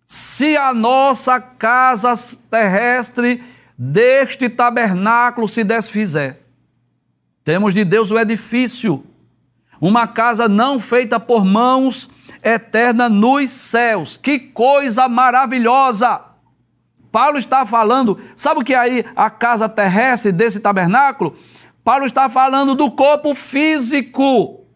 se 0.06 0.56
a 0.56 0.72
nossa 0.72 1.40
casa 1.40 2.14
terrestre 2.50 3.42
deste 3.76 4.48
tabernáculo 4.48 5.48
se 5.48 5.64
desfizer, 5.64 6.38
temos 7.44 7.74
de 7.74 7.84
Deus 7.84 8.10
o 8.10 8.18
edifício, 8.18 9.04
uma 9.80 10.06
casa 10.06 10.48
não 10.48 10.80
feita 10.80 11.20
por 11.20 11.44
mãos, 11.44 12.08
eterna 12.42 13.08
nos 13.08 13.50
céus. 13.50 14.16
Que 14.16 14.38
coisa 14.38 15.08
maravilhosa! 15.08 16.20
Paulo 17.10 17.38
está 17.38 17.64
falando, 17.64 18.20
sabe 18.36 18.60
o 18.60 18.64
que 18.64 18.74
é 18.74 18.78
aí 18.78 19.04
a 19.14 19.30
casa 19.30 19.68
terrestre 19.68 20.32
desse 20.32 20.60
tabernáculo? 20.60 21.36
Paulo 21.82 22.04
está 22.04 22.28
falando 22.28 22.74
do 22.74 22.90
corpo 22.90 23.34
físico. 23.34 24.66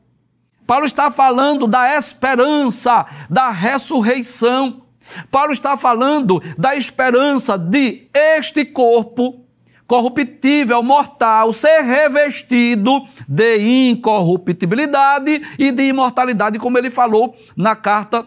Paulo 0.67 0.87
está 0.87 1.11
falando 1.11 1.67
da 1.67 1.97
esperança 1.97 3.05
da 3.29 3.51
ressurreição. 3.51 4.83
Paulo 5.31 5.53
está 5.53 5.77
falando 5.77 6.43
da 6.59 6.75
esperança 6.75 7.57
de 7.57 8.09
este 8.15 8.65
corpo 8.65 9.45
corruptível, 9.87 10.83
mortal, 10.85 11.53
ser 11.53 11.81
revestido 11.83 13.05
de 13.29 13.89
incorruptibilidade 13.91 15.43
e 15.59 15.73
de 15.73 15.83
imortalidade, 15.83 16.61
como 16.61 16.79
ele 16.79 16.91
falou 16.91 17.35
na 17.57 17.75
carta 17.75 18.25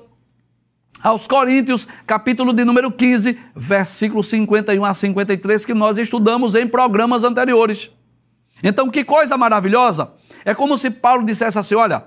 aos 1.02 1.28
Coríntios, 1.28 1.88
capítulo 2.08 2.54
de 2.54 2.63
número 2.63 2.92
15, 2.92 3.38
versículo 3.56 4.24
51 4.24 4.84
a 4.84 4.94
53, 4.94 5.66
que 5.66 5.74
nós 5.74 5.98
estudamos 5.98 6.56
em 6.56 6.68
programas 6.68 7.24
anteriores. 7.24 7.92
Então, 8.63 8.90
que 8.90 9.04
coisa 9.04 9.38
maravilhosa! 9.38 10.13
É 10.46 10.54
como 10.54 10.78
se 10.78 10.90
Paulo 10.90 11.25
dissesse 11.25 11.60
assim: 11.60 11.75
olha, 11.75 12.06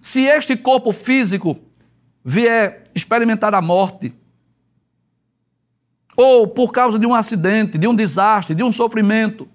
se 0.00 0.22
este 0.22 0.56
corpo 0.56 0.92
físico 0.92 1.58
vier 2.24 2.84
experimentar 2.94 3.54
a 3.54 3.60
morte, 3.60 4.14
ou 6.16 6.46
por 6.46 6.72
causa 6.72 6.98
de 6.98 7.06
um 7.06 7.14
acidente, 7.14 7.76
de 7.76 7.86
um 7.86 7.94
desastre, 7.94 8.54
de 8.54 8.62
um 8.62 8.72
sofrimento, 8.72 9.48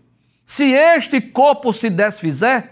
se 0.46 0.72
este 0.72 1.22
corpo 1.22 1.72
se 1.72 1.90
desfizer, 1.90 2.72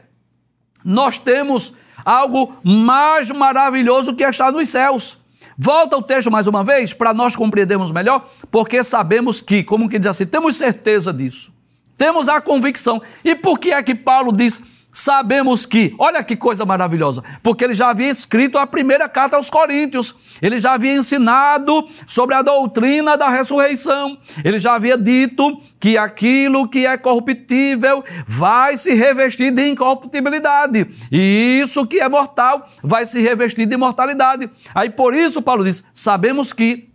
nós 0.84 1.18
temos 1.18 1.74
algo 2.04 2.56
mais 2.63 3.30
maravilhoso 3.30 4.16
que 4.16 4.24
está 4.24 4.51
nos 4.51 4.70
céus. 4.70 5.18
Volta 5.58 5.98
o 5.98 6.01
texto 6.01 6.30
mais 6.30 6.48
uma 6.48 6.63
vez 6.63 6.94
para 6.94 7.13
nós 7.13 7.36
compreendermos 7.36 7.92
melhor, 7.92 8.30
porque 8.51 8.84
sabemos 8.84 9.42
que, 9.42 9.63
como 9.63 9.89
que 9.89 9.98
diz 9.98 10.08
assim, 10.08 10.25
temos 10.25 10.56
certeza 10.56 11.12
disso. 11.12 11.51
Temos 11.98 12.30
a 12.30 12.39
convicção. 12.39 13.01
E 13.24 13.36
por 13.36 13.60
que 13.60 13.72
é 13.72 13.82
que 13.82 13.96
Paulo 13.96 14.32
diz 14.32 14.62
sabemos 14.98 15.63
que, 15.63 15.94
olha 16.00 16.24
que 16.24 16.36
coisa 16.36 16.66
maravilhosa, 16.66 17.24
porque 17.44 17.63
ele 17.63 17.75
já 17.75 17.92
havia 17.92 18.10
escrito 18.10 18.58
a 18.58 18.66
primeira 18.66 19.08
carta 19.08 19.36
aos 19.36 19.48
Coríntios, 19.48 20.16
ele 20.42 20.60
já 20.60 20.74
havia 20.74 20.96
ensinado 20.96 21.88
sobre 22.08 22.34
a 22.34 22.42
doutrina 22.42 23.16
da 23.16 23.30
ressurreição, 23.30 24.18
ele 24.44 24.58
já 24.58 24.74
havia 24.74 24.98
dito 24.98 25.62
que 25.80 26.00
aquilo 26.00 26.68
que 26.68 26.88
é 26.88 26.98
corruptível 26.98 28.04
vai 28.25 28.75
se 28.75 28.96
revestir 28.96 29.51
de 29.51 29.70
incorruptibilidade, 29.70 30.88
e 31.12 31.60
isso 31.62 31.86
que 31.86 32.00
é 32.00 32.10
mortal 32.10 32.68
vai 32.82 33.06
se 33.06 33.22
revestir 33.22 33.68
de 33.68 33.75
imortalidade. 33.75 34.50
Aí 34.74 34.89
por 34.89 35.13
isso 35.13 35.44
Paulo 35.44 35.63
diz: 35.63 35.84
sabemos 35.94 36.51
que, 36.51 36.89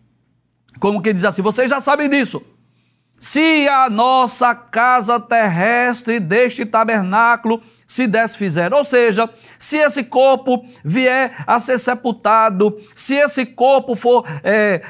como 0.80 1.00
que 1.00 1.12
diz 1.12 1.25
assim, 1.25 1.40
vocês 1.40 1.71
já 1.71 1.80
sabem 1.80 2.09
disso. 2.09 2.42
Se 3.23 3.69
a 3.69 3.88
nossa 3.88 4.52
casa 4.52 5.21
terrestre 5.21 6.19
deste 6.19 6.67
tabernáculo 6.67 7.62
se 7.87 8.09
desfizer, 8.09 8.75
ou 8.75 8.85
seja, 8.85 9.31
se 9.61 9.76
esse 9.76 10.02
corpo 10.02 10.67
vier 10.85 11.33
a 11.47 11.61
ser 11.61 11.79
sepultado, 11.79 12.76
se 12.97 13.14
esse 13.14 13.47
corpo 13.47 13.95
for, 13.95 14.26
é, 14.43 14.83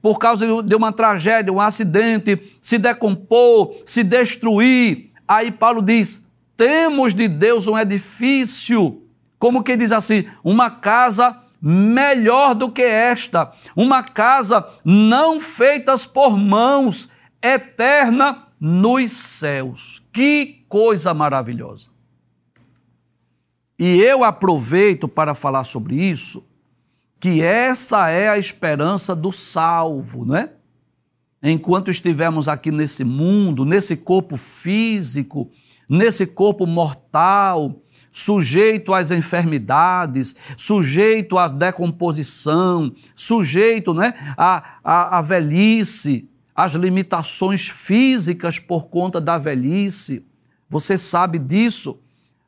por 0.00 0.18
causa 0.18 0.62
de 0.62 0.74
uma 0.74 0.94
tragédia, 0.94 1.52
um 1.52 1.60
acidente, 1.60 2.40
se 2.62 2.78
decompor, 2.78 3.74
se 3.84 4.02
destruir, 4.02 5.10
aí 5.28 5.50
Paulo 5.50 5.82
diz: 5.82 6.26
temos 6.56 7.12
de 7.12 7.28
Deus 7.28 7.68
um 7.68 7.78
edifício, 7.78 9.02
como 9.38 9.62
que 9.62 9.76
diz 9.76 9.92
assim, 9.92 10.24
uma 10.42 10.70
casa 10.70 11.38
melhor 11.60 12.54
do 12.54 12.70
que 12.70 12.82
esta, 12.82 13.52
uma 13.76 14.02
casa 14.02 14.66
não 14.82 15.38
feitas 15.38 16.06
por 16.06 16.34
mãos, 16.38 17.12
eterna 17.44 18.48
nos 18.58 19.12
céus. 19.12 20.02
Que 20.12 20.64
coisa 20.68 21.12
maravilhosa. 21.12 21.90
E 23.78 23.98
eu 23.98 24.24
aproveito 24.24 25.06
para 25.06 25.34
falar 25.34 25.64
sobre 25.64 25.96
isso, 25.96 26.46
que 27.20 27.42
essa 27.42 28.08
é 28.08 28.28
a 28.28 28.38
esperança 28.38 29.14
do 29.14 29.30
salvo, 29.32 30.24
não 30.24 30.36
é? 30.36 30.50
Enquanto 31.42 31.90
estivermos 31.90 32.48
aqui 32.48 32.70
nesse 32.70 33.04
mundo, 33.04 33.66
nesse 33.66 33.96
corpo 33.96 34.36
físico, 34.36 35.50
nesse 35.88 36.26
corpo 36.26 36.66
mortal, 36.66 37.82
sujeito 38.10 38.94
às 38.94 39.10
enfermidades, 39.10 40.36
sujeito 40.56 41.36
à 41.36 41.48
decomposição, 41.48 42.94
sujeito 43.14 43.92
né, 43.92 44.14
à, 44.38 44.78
à, 44.82 45.18
à 45.18 45.20
velhice, 45.22 46.30
as 46.54 46.72
limitações 46.72 47.68
físicas 47.68 48.58
por 48.58 48.86
conta 48.86 49.20
da 49.20 49.38
velhice. 49.38 50.24
Você 50.68 50.96
sabe 50.96 51.38
disso. 51.38 51.98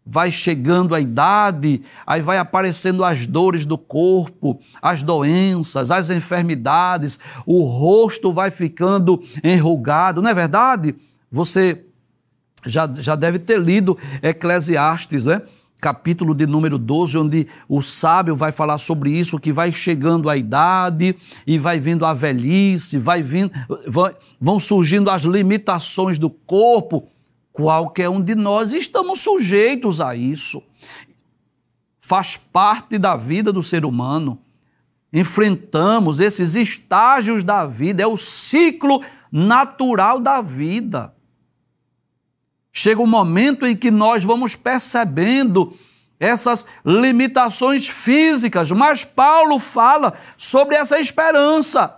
vai 0.08 0.30
chegando 0.30 0.94
a 0.94 1.00
idade, 1.00 1.82
aí 2.06 2.22
vai 2.22 2.38
aparecendo 2.38 3.02
as 3.02 3.26
dores 3.26 3.66
do 3.66 3.76
corpo, 3.76 4.60
as 4.80 5.02
doenças, 5.02 5.90
as 5.90 6.10
enfermidades, 6.10 7.18
o 7.44 7.64
rosto 7.64 8.32
vai 8.32 8.52
ficando 8.52 9.20
enrugado, 9.42 10.22
não 10.22 10.30
é 10.30 10.34
verdade? 10.34 10.94
Você 11.28 11.84
já, 12.64 12.86
já 12.86 13.16
deve 13.16 13.40
ter 13.40 13.58
lido 13.58 13.98
Eclesiastes, 14.22 15.25
né? 15.25 15.42
Capítulo 15.80 16.35
de 16.35 16.47
número 16.47 16.78
12, 16.78 17.18
onde 17.18 17.47
o 17.68 17.83
sábio 17.83 18.35
vai 18.35 18.50
falar 18.50 18.78
sobre 18.78 19.11
isso, 19.11 19.38
que 19.38 19.52
vai 19.52 19.73
chegando 19.73 20.30
a 20.30 20.37
idade 20.37 21.14
e 21.47 21.59
vai 21.59 21.78
vindo 21.78 22.06
a 22.06 22.14
velhice, 22.14 22.99
vai 22.99 23.23
vindo, 23.23 23.52
vão 24.40 24.59
surgindo 24.59 25.11
as 25.11 25.23
limitações 25.23 26.18
do 26.18 26.30
corpo. 26.30 27.09
Qualquer 27.52 28.09
um 28.09 28.21
de 28.21 28.35
nós 28.35 28.73
estamos 28.73 29.21
sujeitos 29.21 30.00
a 30.00 30.14
isso. 30.14 30.62
Faz 32.00 32.37
parte 32.37 32.99
da 32.99 33.16
vida 33.16 33.52
do 33.52 33.62
ser 33.62 33.85
humano. 33.85 34.38
Enfrentamos 35.12 36.21
esses 36.21 36.54
estágios 36.54 37.42
da 37.42 37.64
vida, 37.64 38.02
é 38.02 38.06
o 38.06 38.16
ciclo 38.16 39.02
natural 39.33 40.21
da 40.21 40.42
vida. 40.42 41.15
Chega 42.78 43.00
um 43.00 43.06
momento 43.06 43.66
em 43.66 43.75
que 43.75 43.90
nós 43.90 44.23
vamos 44.23 44.54
percebendo 44.54 45.75
essas 46.21 46.66
limitações 46.85 47.88
físicas, 47.88 48.71
mas 48.71 49.02
Paulo 49.02 49.59
fala 49.59 50.12
sobre 50.37 50.76
essa 50.76 51.00
esperança. 51.00 51.97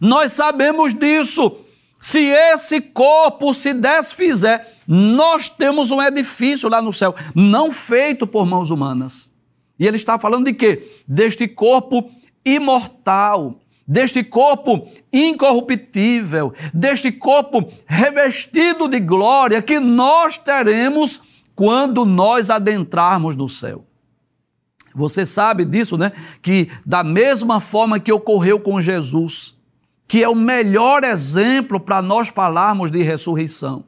Nós 0.00 0.32
sabemos 0.32 0.92
disso. 0.92 1.58
Se 2.00 2.18
esse 2.18 2.80
corpo 2.80 3.54
se 3.54 3.72
desfizer, 3.72 4.66
nós 4.84 5.48
temos 5.48 5.92
um 5.92 6.02
edifício 6.02 6.68
lá 6.68 6.82
no 6.82 6.92
céu, 6.92 7.14
não 7.32 7.70
feito 7.70 8.26
por 8.26 8.44
mãos 8.44 8.72
humanas. 8.72 9.30
E 9.78 9.86
ele 9.86 9.96
está 9.96 10.18
falando 10.18 10.46
de 10.46 10.54
quê? 10.54 10.90
Deste 11.06 11.46
corpo 11.46 12.10
imortal, 12.44 13.60
deste 13.86 14.24
corpo 14.24 14.88
incorruptível, 15.12 16.52
deste 16.74 17.12
corpo 17.12 17.70
revestido 17.86 18.88
de 18.88 18.98
glória 18.98 19.62
que 19.62 19.78
nós 19.78 20.36
teremos 20.36 21.20
quando 21.54 22.04
nós 22.04 22.50
adentrarmos 22.50 23.36
no 23.36 23.48
céu. 23.48 23.84
Você 24.94 25.26
sabe 25.26 25.64
disso, 25.64 25.96
né? 25.96 26.12
Que 26.40 26.70
da 26.84 27.04
mesma 27.04 27.60
forma 27.60 28.00
que 28.00 28.12
ocorreu 28.12 28.58
com 28.58 28.80
Jesus, 28.80 29.54
que 30.08 30.22
é 30.22 30.28
o 30.28 30.34
melhor 30.34 31.04
exemplo 31.04 31.78
para 31.78 32.00
nós 32.00 32.28
falarmos 32.28 32.90
de 32.90 33.02
ressurreição. 33.02 33.84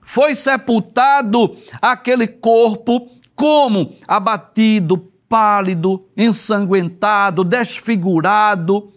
Foi 0.00 0.34
sepultado 0.34 1.54
aquele 1.82 2.26
corpo 2.26 3.10
como 3.34 3.92
abatido, 4.06 5.12
pálido, 5.28 6.06
ensanguentado, 6.16 7.44
desfigurado, 7.44 8.90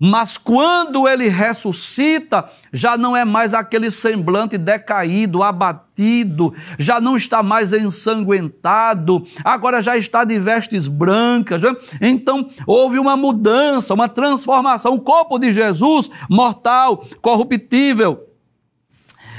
mas 0.00 0.36
quando 0.36 1.08
ele 1.08 1.28
ressuscita, 1.28 2.44
já 2.72 2.96
não 2.96 3.16
é 3.16 3.24
mais 3.24 3.54
aquele 3.54 3.90
semblante 3.90 4.58
decaído, 4.58 5.42
abatido, 5.42 6.52
já 6.78 7.00
não 7.00 7.16
está 7.16 7.42
mais 7.42 7.72
ensanguentado, 7.72 9.24
agora 9.44 9.80
já 9.80 9.96
está 9.96 10.24
de 10.24 10.38
vestes 10.38 10.88
brancas. 10.88 11.62
Né? 11.62 11.74
Então 12.00 12.46
houve 12.66 12.98
uma 12.98 13.16
mudança, 13.16 13.94
uma 13.94 14.08
transformação. 14.08 14.94
O 14.94 15.00
corpo 15.00 15.38
de 15.38 15.52
Jesus, 15.52 16.10
mortal, 16.28 17.02
corruptível, 17.20 18.33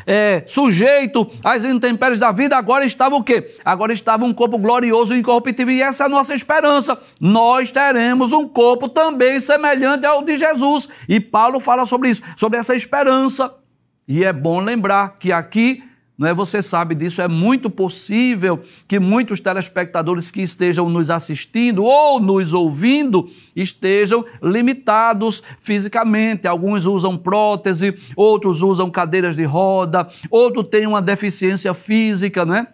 é, 0.05 0.43
sujeito 0.45 1.27
às 1.43 1.63
intempéries 1.63 2.19
da 2.19 2.31
vida, 2.31 2.55
agora 2.57 2.85
estava 2.85 3.15
o 3.15 3.23
quê? 3.23 3.55
Agora 3.63 3.93
estava 3.93 4.25
um 4.25 4.33
corpo 4.33 4.57
glorioso 4.57 5.15
e 5.15 5.19
incorruptível, 5.19 5.73
e 5.73 5.81
essa 5.81 6.03
é 6.03 6.05
a 6.05 6.09
nossa 6.09 6.35
esperança. 6.35 6.99
Nós 7.19 7.71
teremos 7.71 8.31
um 8.33 8.47
corpo 8.47 8.87
também 8.87 9.39
semelhante 9.39 10.05
ao 10.05 10.21
de 10.21 10.37
Jesus. 10.37 10.89
E 11.09 11.19
Paulo 11.19 11.59
fala 11.59 11.85
sobre 11.85 12.09
isso, 12.09 12.21
sobre 12.37 12.59
essa 12.59 12.75
esperança. 12.75 13.53
E 14.07 14.23
é 14.23 14.31
bom 14.31 14.59
lembrar 14.59 15.15
que 15.17 15.31
aqui 15.31 15.83
não 16.17 16.28
é? 16.28 16.34
Você 16.34 16.62
sabe 16.62 16.95
disso, 16.95 17.21
é 17.21 17.28
muito 17.28 17.69
possível 17.69 18.62
que 18.88 18.99
muitos 18.99 19.39
telespectadores 19.39 20.32
que 20.32 20.41
estejam 20.41 20.89
nos 20.89 21.10
assistindo 21.10 21.84
ou 21.84 22.19
nos 22.19 22.54
ouvindo 22.54 23.30
estejam 23.56 24.23
limitados 24.41 25.43
fisicamente. 25.60 26.47
Alguns 26.47 26.86
usam 26.86 27.17
prótese, 27.17 27.95
outros 28.15 28.62
usam 28.62 28.89
cadeiras 28.89 29.36
de 29.36 29.43
roda, 29.43 30.08
outros 30.30 30.67
têm 30.69 30.88
uma 30.88 31.01
deficiência 31.01 31.73
física, 31.73 32.45
né? 32.45 32.67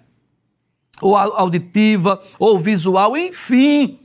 Ou 1.01 1.17
auditiva, 1.17 2.21
ou 2.37 2.59
visual, 2.59 3.17
enfim. 3.17 4.00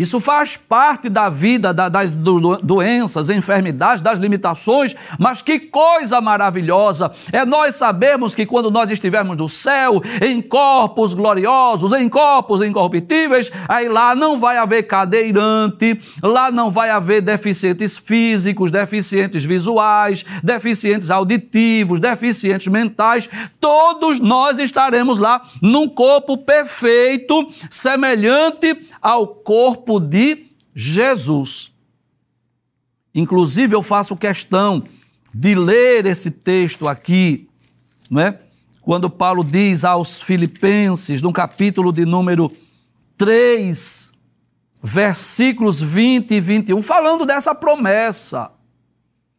Isso 0.00 0.18
faz 0.18 0.56
parte 0.56 1.10
da 1.10 1.28
vida, 1.28 1.74
das 1.74 2.16
doenças, 2.16 3.28
enfermidades, 3.28 4.00
das 4.00 4.18
limitações, 4.18 4.96
mas 5.18 5.42
que 5.42 5.60
coisa 5.60 6.22
maravilhosa. 6.22 7.10
É 7.30 7.44
nós 7.44 7.76
sabermos 7.76 8.34
que 8.34 8.46
quando 8.46 8.70
nós 8.70 8.90
estivermos 8.90 9.36
no 9.36 9.46
céu, 9.46 10.00
em 10.22 10.40
corpos 10.40 11.12
gloriosos, 11.12 11.92
em 11.92 12.08
corpos 12.08 12.62
incorruptíveis, 12.62 13.52
aí 13.68 13.90
lá 13.90 14.14
não 14.14 14.40
vai 14.40 14.56
haver 14.56 14.84
cadeirante, 14.84 16.00
lá 16.22 16.50
não 16.50 16.70
vai 16.70 16.88
haver 16.88 17.20
deficientes 17.20 17.98
físicos, 17.98 18.70
deficientes 18.70 19.44
visuais, 19.44 20.24
deficientes 20.42 21.10
auditivos, 21.10 22.00
deficientes 22.00 22.68
mentais, 22.68 23.28
todos 23.60 24.18
nós 24.18 24.58
estaremos 24.58 25.18
lá 25.18 25.42
num 25.60 25.86
corpo 25.86 26.38
perfeito, 26.38 27.46
semelhante 27.68 28.80
ao 29.02 29.26
corpo 29.26 29.89
corpo 29.90 29.98
de 29.98 30.46
Jesus. 30.72 31.72
Inclusive, 33.12 33.74
eu 33.74 33.82
faço 33.82 34.16
questão 34.16 34.84
de 35.34 35.54
ler 35.56 36.06
esse 36.06 36.30
texto 36.30 36.88
aqui, 36.88 37.48
não 38.08 38.20
é? 38.20 38.38
quando 38.82 39.10
Paulo 39.10 39.44
diz 39.44 39.84
aos 39.84 40.20
Filipenses, 40.22 41.20
no 41.20 41.32
capítulo 41.32 41.92
de 41.92 42.04
número 42.04 42.50
3, 43.18 44.10
versículos 44.82 45.80
20 45.80 46.34
e 46.34 46.40
21, 46.40 46.82
falando 46.82 47.26
dessa 47.26 47.54
promessa, 47.54 48.50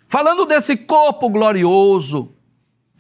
falando 0.08 0.46
desse 0.46 0.76
corpo 0.76 1.30
glorioso, 1.30 2.34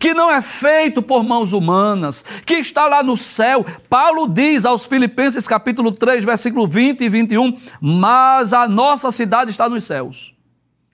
que 0.02 0.16
não 0.16 0.32
é 0.32 0.42
feito 0.42 1.00
por 1.00 1.24
mãos 1.24 1.54
humanas, 1.54 2.26
que 2.44 2.56
está 2.56 2.88
lá 2.88 3.04
no 3.04 3.16
céu. 3.16 3.64
Paulo 3.88 4.28
diz 4.28 4.66
aos 4.66 4.84
Filipenses 4.84 5.48
capítulo 5.48 5.92
3, 5.92 6.26
versículo 6.26 6.66
20 6.66 7.02
e 7.02 7.08
21, 7.08 7.56
mas 7.80 8.52
a 8.52 8.68
nossa 8.68 9.12
cidade 9.12 9.52
está 9.52 9.70
nos 9.70 9.84
céus. 9.84 10.34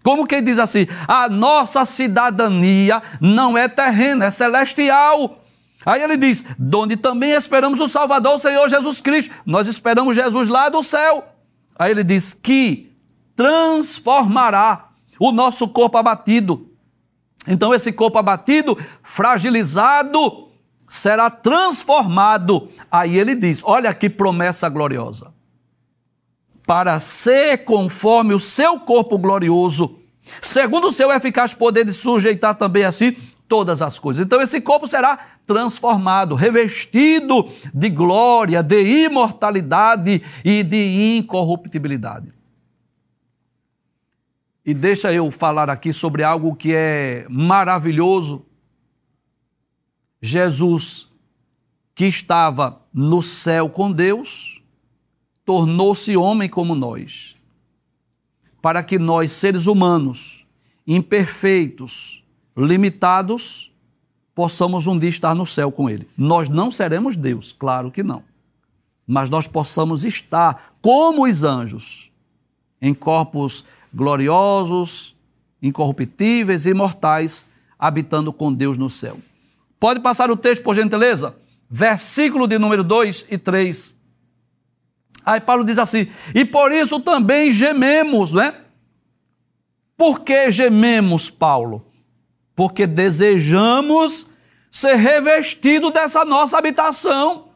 Como 0.03 0.27
quem 0.27 0.43
diz 0.43 0.59
assim, 0.59 0.87
a 1.07 1.29
nossa 1.29 1.85
cidadania 1.85 3.01
não 3.21 3.57
é 3.57 3.69
terrena, 3.69 4.25
é 4.25 4.29
celestial. 4.29 5.41
Aí 5.85 6.03
ele 6.03 6.17
diz, 6.17 6.43
donde 6.59 6.97
também 6.97 7.31
esperamos 7.31 7.79
o 7.79 7.87
Salvador, 7.87 8.35
o 8.35 8.39
Senhor 8.39 8.67
Jesus 8.67 8.99
Cristo. 8.99 9.33
Nós 9.45 9.67
esperamos 9.67 10.17
Jesus 10.17 10.49
lá 10.49 10.67
do 10.67 10.83
céu. 10.83 11.23
Aí 11.79 11.91
ele 11.91 12.03
diz 12.03 12.33
que 12.33 12.91
transformará 13.37 14.89
o 15.17 15.31
nosso 15.31 15.69
corpo 15.69 15.97
abatido 15.97 16.67
então, 17.47 17.73
esse 17.73 17.91
corpo 17.91 18.17
abatido, 18.17 18.77
fragilizado, 19.01 20.49
será 20.89 21.29
transformado. 21.29 22.67
Aí 22.91 23.17
ele 23.17 23.35
diz: 23.35 23.61
olha 23.63 23.93
que 23.93 24.09
promessa 24.09 24.67
gloriosa. 24.67 25.33
Para 26.65 26.99
ser 26.99 27.63
conforme 27.63 28.33
o 28.33 28.39
seu 28.39 28.79
corpo 28.81 29.17
glorioso, 29.17 29.97
segundo 30.41 30.89
o 30.89 30.91
seu 30.91 31.09
eficaz 31.11 31.53
poder 31.53 31.85
de 31.85 31.93
sujeitar 31.93 32.55
também 32.55 32.83
a 32.83 32.91
si 32.91 33.17
todas 33.47 33.81
as 33.81 33.97
coisas. 33.97 34.25
Então, 34.25 34.41
esse 34.41 34.59
corpo 34.59 34.85
será 34.85 35.17
transformado, 35.45 36.35
revestido 36.35 37.47
de 37.73 37.89
glória, 37.89 38.61
de 38.61 39.05
imortalidade 39.05 40.21
e 40.43 40.61
de 40.61 41.17
incorruptibilidade. 41.17 42.36
E 44.67 44.73
deixa 44.73 45.13
eu 45.13 45.31
falar 45.31 45.69
aqui 45.69 45.93
sobre 45.93 46.23
algo 46.23 46.53
que 46.53 46.75
é 46.75 47.25
maravilhoso. 47.29 48.45
Jesus, 50.21 51.09
que 51.95 52.03
estava 52.03 52.81
no 52.93 53.21
céu 53.21 53.69
com 53.69 53.89
Deus, 53.89 54.61
tornou-se 55.45 56.17
homem 56.17 56.49
como 56.49 56.75
nós, 56.75 57.33
para 58.61 58.83
que 58.83 58.99
nós, 58.99 59.31
seres 59.31 59.67
humanos, 59.67 60.45
imperfeitos, 60.85 62.21
limitados, 62.57 63.71
possamos 64.35 64.85
um 64.85 64.99
dia 64.99 65.07
estar 65.07 65.33
no 65.33 65.45
céu 65.45 65.71
com 65.71 65.89
Ele. 65.89 66.09
Nós 66.17 66.49
não 66.49 66.71
seremos 66.71 67.15
Deus, 67.15 67.53
claro 67.57 67.89
que 67.89 68.03
não. 68.03 68.21
Mas 69.07 69.29
nós 69.29 69.47
possamos 69.47 70.03
estar 70.03 70.75
como 70.81 71.25
os 71.25 71.45
anjos, 71.45 72.11
em 72.81 72.93
corpos 72.93 73.63
gloriosos, 73.93 75.15
incorruptíveis 75.61 76.65
e 76.65 76.69
imortais, 76.69 77.47
habitando 77.77 78.31
com 78.31 78.53
Deus 78.53 78.77
no 78.77 78.89
céu. 78.89 79.17
Pode 79.79 79.99
passar 79.99 80.31
o 80.31 80.37
texto, 80.37 80.63
por 80.63 80.75
gentileza? 80.75 81.35
versículo 81.69 82.47
de 82.47 82.57
número 82.57 82.83
2 82.83 83.27
e 83.29 83.37
3. 83.37 83.95
Aí 85.25 85.41
Paulo 85.41 85.63
diz 85.63 85.77
assim: 85.77 86.07
e 86.33 86.45
por 86.45 86.71
isso 86.71 86.99
também 86.99 87.51
gememos, 87.51 88.31
né? 88.31 88.55
Por 89.95 90.21
que 90.21 90.51
gememos, 90.51 91.29
Paulo? 91.29 91.85
Porque 92.55 92.87
desejamos 92.87 94.27
ser 94.71 94.95
revestido 94.95 95.91
dessa 95.91 96.23
nossa 96.23 96.57
habitação. 96.57 97.46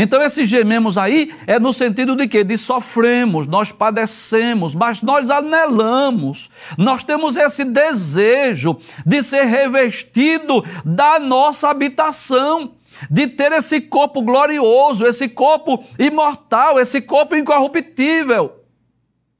Então, 0.00 0.22
esse 0.22 0.46
gememos 0.46 0.96
aí 0.96 1.34
é 1.44 1.58
no 1.58 1.72
sentido 1.72 2.14
de 2.14 2.28
quê? 2.28 2.44
De 2.44 2.56
sofremos, 2.56 3.48
nós 3.48 3.72
padecemos, 3.72 4.72
mas 4.72 5.02
nós 5.02 5.28
anelamos, 5.28 6.50
nós 6.78 7.02
temos 7.02 7.36
esse 7.36 7.64
desejo 7.64 8.76
de 9.04 9.24
ser 9.24 9.42
revestido 9.46 10.64
da 10.84 11.18
nossa 11.18 11.68
habitação, 11.68 12.76
de 13.10 13.26
ter 13.26 13.50
esse 13.50 13.80
corpo 13.80 14.22
glorioso, 14.22 15.04
esse 15.04 15.28
corpo 15.28 15.84
imortal, 15.98 16.78
esse 16.78 17.00
corpo 17.00 17.34
incorruptível 17.34 18.57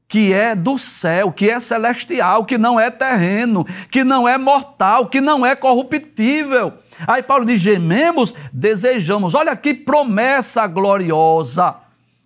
que 0.08 0.32
é 0.32 0.54
do 0.54 0.78
céu, 0.78 1.30
que 1.30 1.50
é 1.50 1.60
celestial, 1.60 2.46
que 2.46 2.56
não 2.56 2.80
é 2.80 2.90
terreno, 2.90 3.66
que 3.90 4.02
não 4.02 4.26
é 4.26 4.38
mortal, 4.38 5.06
que 5.06 5.20
não 5.20 5.44
é 5.44 5.54
corruptível. 5.54 6.72
Aí 7.06 7.22
Paulo 7.22 7.44
diz: 7.44 7.60
gememos, 7.60 8.34
desejamos. 8.50 9.34
Olha 9.34 9.54
que 9.54 9.74
promessa 9.74 10.66
gloriosa. 10.66 11.76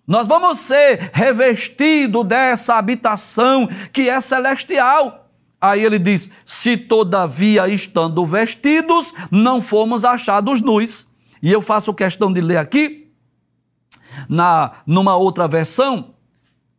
Nós 0.07 0.27
vamos 0.27 0.59
ser 0.59 1.11
revestidos 1.13 2.25
dessa 2.25 2.75
habitação 2.75 3.69
que 3.91 4.09
é 4.09 4.19
celestial. 4.21 5.27
Aí 5.59 5.83
ele 5.83 5.99
diz: 5.99 6.31
se 6.45 6.77
todavia 6.77 7.67
estando 7.67 8.25
vestidos, 8.25 9.13
não 9.29 9.61
fomos 9.61 10.05
achados 10.05 10.61
nus. 10.61 11.07
E 11.41 11.51
eu 11.51 11.61
faço 11.61 11.93
questão 11.93 12.31
de 12.31 12.39
ler 12.39 12.55
aqui, 12.55 13.11
na, 14.29 14.71
numa 14.87 15.17
outra 15.17 15.45
versão, 15.45 16.12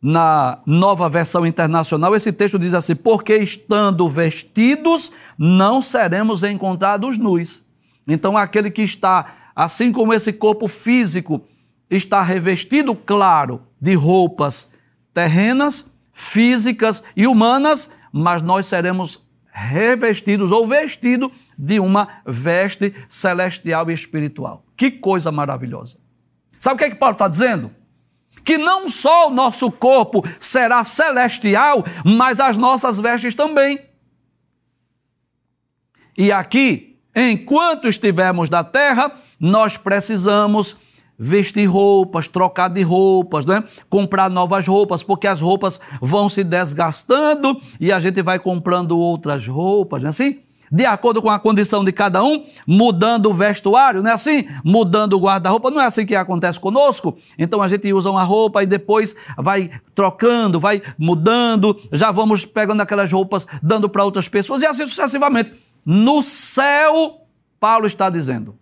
na 0.06 0.58
nova 0.66 1.08
versão 1.08 1.46
internacional, 1.46 2.14
esse 2.14 2.30
texto 2.30 2.58
diz 2.58 2.74
assim: 2.74 2.94
porque 2.94 3.38
estando 3.38 4.06
vestidos, 4.06 5.10
não 5.38 5.80
seremos 5.80 6.44
encontrados 6.44 7.16
nus. 7.16 7.64
Então, 8.06 8.36
aquele 8.36 8.70
que 8.70 8.82
está, 8.82 9.34
assim 9.56 9.90
como 9.90 10.12
esse 10.12 10.30
corpo 10.30 10.68
físico, 10.68 11.40
está 11.88 12.20
revestido, 12.20 12.94
claro, 12.94 13.62
de 13.80 13.94
roupas 13.94 14.70
terrenas, 15.14 15.90
físicas 16.12 17.02
e 17.16 17.26
humanas, 17.26 17.88
mas 18.12 18.42
nós 18.42 18.66
seremos 18.66 19.26
revestidos 19.50 20.52
ou 20.52 20.66
vestidos 20.66 21.30
de 21.56 21.80
uma 21.80 22.08
veste 22.26 22.94
celestial 23.08 23.90
e 23.90 23.94
espiritual. 23.94 24.66
Que 24.76 24.90
coisa 24.90 25.32
maravilhosa. 25.32 25.96
Sabe 26.58 26.74
o 26.74 26.78
que, 26.78 26.84
é 26.84 26.90
que 26.90 26.96
Paulo 26.96 27.14
está 27.14 27.26
dizendo? 27.26 27.70
Que 28.44 28.58
não 28.58 28.88
só 28.88 29.28
o 29.28 29.30
nosso 29.30 29.70
corpo 29.72 30.22
será 30.38 30.84
celestial, 30.84 31.84
mas 32.04 32.38
as 32.38 32.56
nossas 32.56 32.98
vestes 32.98 33.34
também. 33.34 33.80
E 36.16 36.30
aqui 36.30 36.94
Enquanto 37.14 37.86
estivermos 37.86 38.50
na 38.50 38.64
terra, 38.64 39.12
nós 39.38 39.76
precisamos 39.76 40.76
vestir 41.16 41.66
roupas, 41.66 42.26
trocar 42.26 42.68
de 42.68 42.82
roupas, 42.82 43.46
né? 43.46 43.62
comprar 43.88 44.28
novas 44.28 44.66
roupas, 44.66 45.04
porque 45.04 45.28
as 45.28 45.40
roupas 45.40 45.80
vão 46.02 46.28
se 46.28 46.42
desgastando 46.42 47.56
e 47.78 47.92
a 47.92 48.00
gente 48.00 48.20
vai 48.20 48.40
comprando 48.40 48.98
outras 48.98 49.46
roupas, 49.46 50.02
não 50.02 50.08
é 50.08 50.10
assim? 50.10 50.40
De 50.74 50.84
acordo 50.84 51.22
com 51.22 51.30
a 51.30 51.38
condição 51.38 51.84
de 51.84 51.92
cada 51.92 52.24
um, 52.24 52.44
mudando 52.66 53.26
o 53.26 53.32
vestuário, 53.32 54.02
não 54.02 54.10
é 54.10 54.14
assim? 54.14 54.48
Mudando 54.64 55.12
o 55.12 55.20
guarda-roupa, 55.20 55.70
não 55.70 55.80
é 55.80 55.86
assim 55.86 56.04
que 56.04 56.16
acontece 56.16 56.58
conosco? 56.58 57.16
Então 57.38 57.62
a 57.62 57.68
gente 57.68 57.92
usa 57.92 58.10
uma 58.10 58.24
roupa 58.24 58.60
e 58.60 58.66
depois 58.66 59.14
vai 59.38 59.70
trocando, 59.94 60.58
vai 60.58 60.82
mudando, 60.98 61.80
já 61.92 62.10
vamos 62.10 62.44
pegando 62.44 62.80
aquelas 62.80 63.12
roupas, 63.12 63.46
dando 63.62 63.88
para 63.88 64.02
outras 64.02 64.28
pessoas 64.28 64.62
e 64.62 64.66
assim 64.66 64.84
sucessivamente. 64.84 65.52
No 65.86 66.24
céu, 66.24 67.20
Paulo 67.60 67.86
está 67.86 68.10
dizendo, 68.10 68.58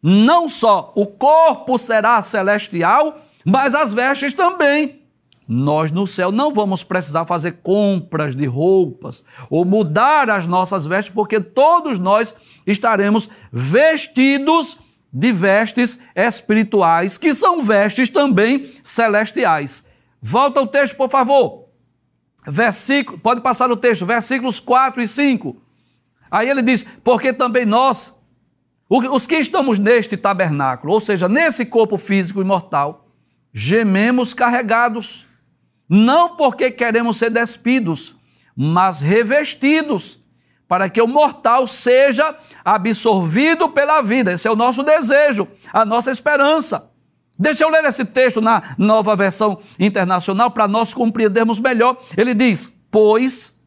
não 0.00 0.46
só 0.46 0.92
o 0.94 1.06
corpo 1.06 1.76
será 1.76 2.22
celestial, 2.22 3.18
mas 3.44 3.74
as 3.74 3.92
vestes 3.92 4.32
também. 4.32 5.02
Nós 5.48 5.90
no 5.90 6.06
céu 6.06 6.30
não 6.30 6.52
vamos 6.52 6.84
precisar 6.84 7.24
fazer 7.24 7.60
compras 7.62 8.36
de 8.36 8.44
roupas 8.44 9.24
ou 9.48 9.64
mudar 9.64 10.28
as 10.28 10.46
nossas 10.46 10.84
vestes, 10.84 11.14
porque 11.14 11.40
todos 11.40 11.98
nós 11.98 12.34
estaremos 12.66 13.30
vestidos 13.50 14.78
de 15.10 15.32
vestes 15.32 16.02
espirituais, 16.14 17.16
que 17.16 17.32
são 17.32 17.62
vestes 17.62 18.10
também 18.10 18.70
celestiais. 18.84 19.86
Volta 20.20 20.60
o 20.60 20.66
texto, 20.66 20.96
por 20.96 21.08
favor. 21.08 21.68
Versículo, 22.46 23.18
pode 23.18 23.40
passar 23.40 23.70
o 23.70 23.76
texto, 23.76 24.04
versículos 24.04 24.60
4 24.60 25.00
e 25.00 25.08
5. 25.08 25.62
Aí 26.30 26.48
ele 26.48 26.60
diz: 26.62 26.84
porque 27.02 27.32
também 27.32 27.64
nós, 27.64 28.18
os 28.88 29.26
que 29.26 29.36
estamos 29.36 29.78
neste 29.78 30.14
tabernáculo, 30.14 30.92
ou 30.92 31.00
seja, 31.00 31.26
nesse 31.26 31.64
corpo 31.64 31.96
físico 31.96 32.42
imortal, 32.42 33.08
gememos 33.52 34.34
carregados, 34.34 35.27
não 35.88 36.36
porque 36.36 36.70
queremos 36.70 37.16
ser 37.16 37.30
despidos, 37.30 38.14
mas 38.54 39.00
revestidos, 39.00 40.20
para 40.66 40.90
que 40.90 41.00
o 41.00 41.06
mortal 41.06 41.66
seja 41.66 42.36
absorvido 42.64 43.70
pela 43.70 44.02
vida. 44.02 44.32
Esse 44.32 44.46
é 44.46 44.50
o 44.50 44.56
nosso 44.56 44.82
desejo, 44.82 45.48
a 45.72 45.84
nossa 45.84 46.10
esperança. 46.10 46.90
Deixa 47.38 47.64
eu 47.64 47.70
ler 47.70 47.84
esse 47.84 48.04
texto 48.04 48.40
na 48.40 48.74
nova 48.76 49.16
versão 49.16 49.58
internacional 49.78 50.50
para 50.50 50.68
nós 50.68 50.92
compreendermos 50.92 51.60
melhor. 51.60 51.96
Ele 52.16 52.34
diz: 52.34 52.72
Pois, 52.90 53.58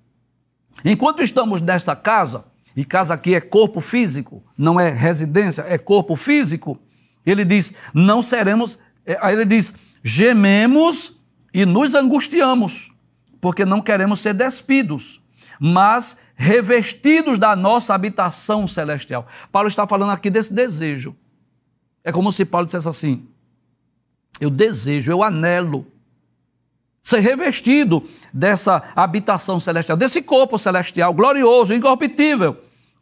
enquanto 0.83 1.23
estamos 1.23 1.61
nesta 1.61 1.95
casa, 1.95 2.45
e 2.75 2.85
casa 2.85 3.13
aqui 3.13 3.35
é 3.35 3.41
corpo 3.41 3.81
físico, 3.81 4.43
não 4.57 4.79
é 4.79 4.89
residência, 4.89 5.63
é 5.67 5.77
corpo 5.77 6.15
físico. 6.15 6.79
Ele 7.25 7.45
diz: 7.45 7.73
não 7.93 8.21
seremos. 8.21 8.79
É, 9.05 9.17
aí 9.21 9.35
ele 9.35 9.45
diz: 9.45 9.73
gememos 10.03 11.20
e 11.53 11.65
nos 11.65 11.93
angustiamos, 11.95 12.91
porque 13.39 13.65
não 13.65 13.81
queremos 13.81 14.19
ser 14.19 14.33
despidos, 14.33 15.21
mas 15.59 16.17
revestidos 16.35 17.37
da 17.37 17.55
nossa 17.55 17.93
habitação 17.93 18.67
celestial. 18.67 19.27
Paulo 19.51 19.67
está 19.67 19.85
falando 19.85 20.11
aqui 20.11 20.29
desse 20.29 20.53
desejo. 20.53 21.15
É 22.03 22.11
como 22.11 22.31
se 22.31 22.45
Paulo 22.45 22.65
dissesse 22.65 22.87
assim: 22.87 23.27
eu 24.39 24.49
desejo, 24.49 25.11
eu 25.11 25.23
anelo 25.23 25.85
ser 27.03 27.19
revestido 27.19 28.03
dessa 28.33 28.83
habitação 28.95 29.59
celestial, 29.59 29.97
desse 29.97 30.21
corpo 30.21 30.57
celestial 30.57 31.13
glorioso, 31.13 31.73
incorruptível, 31.73 32.57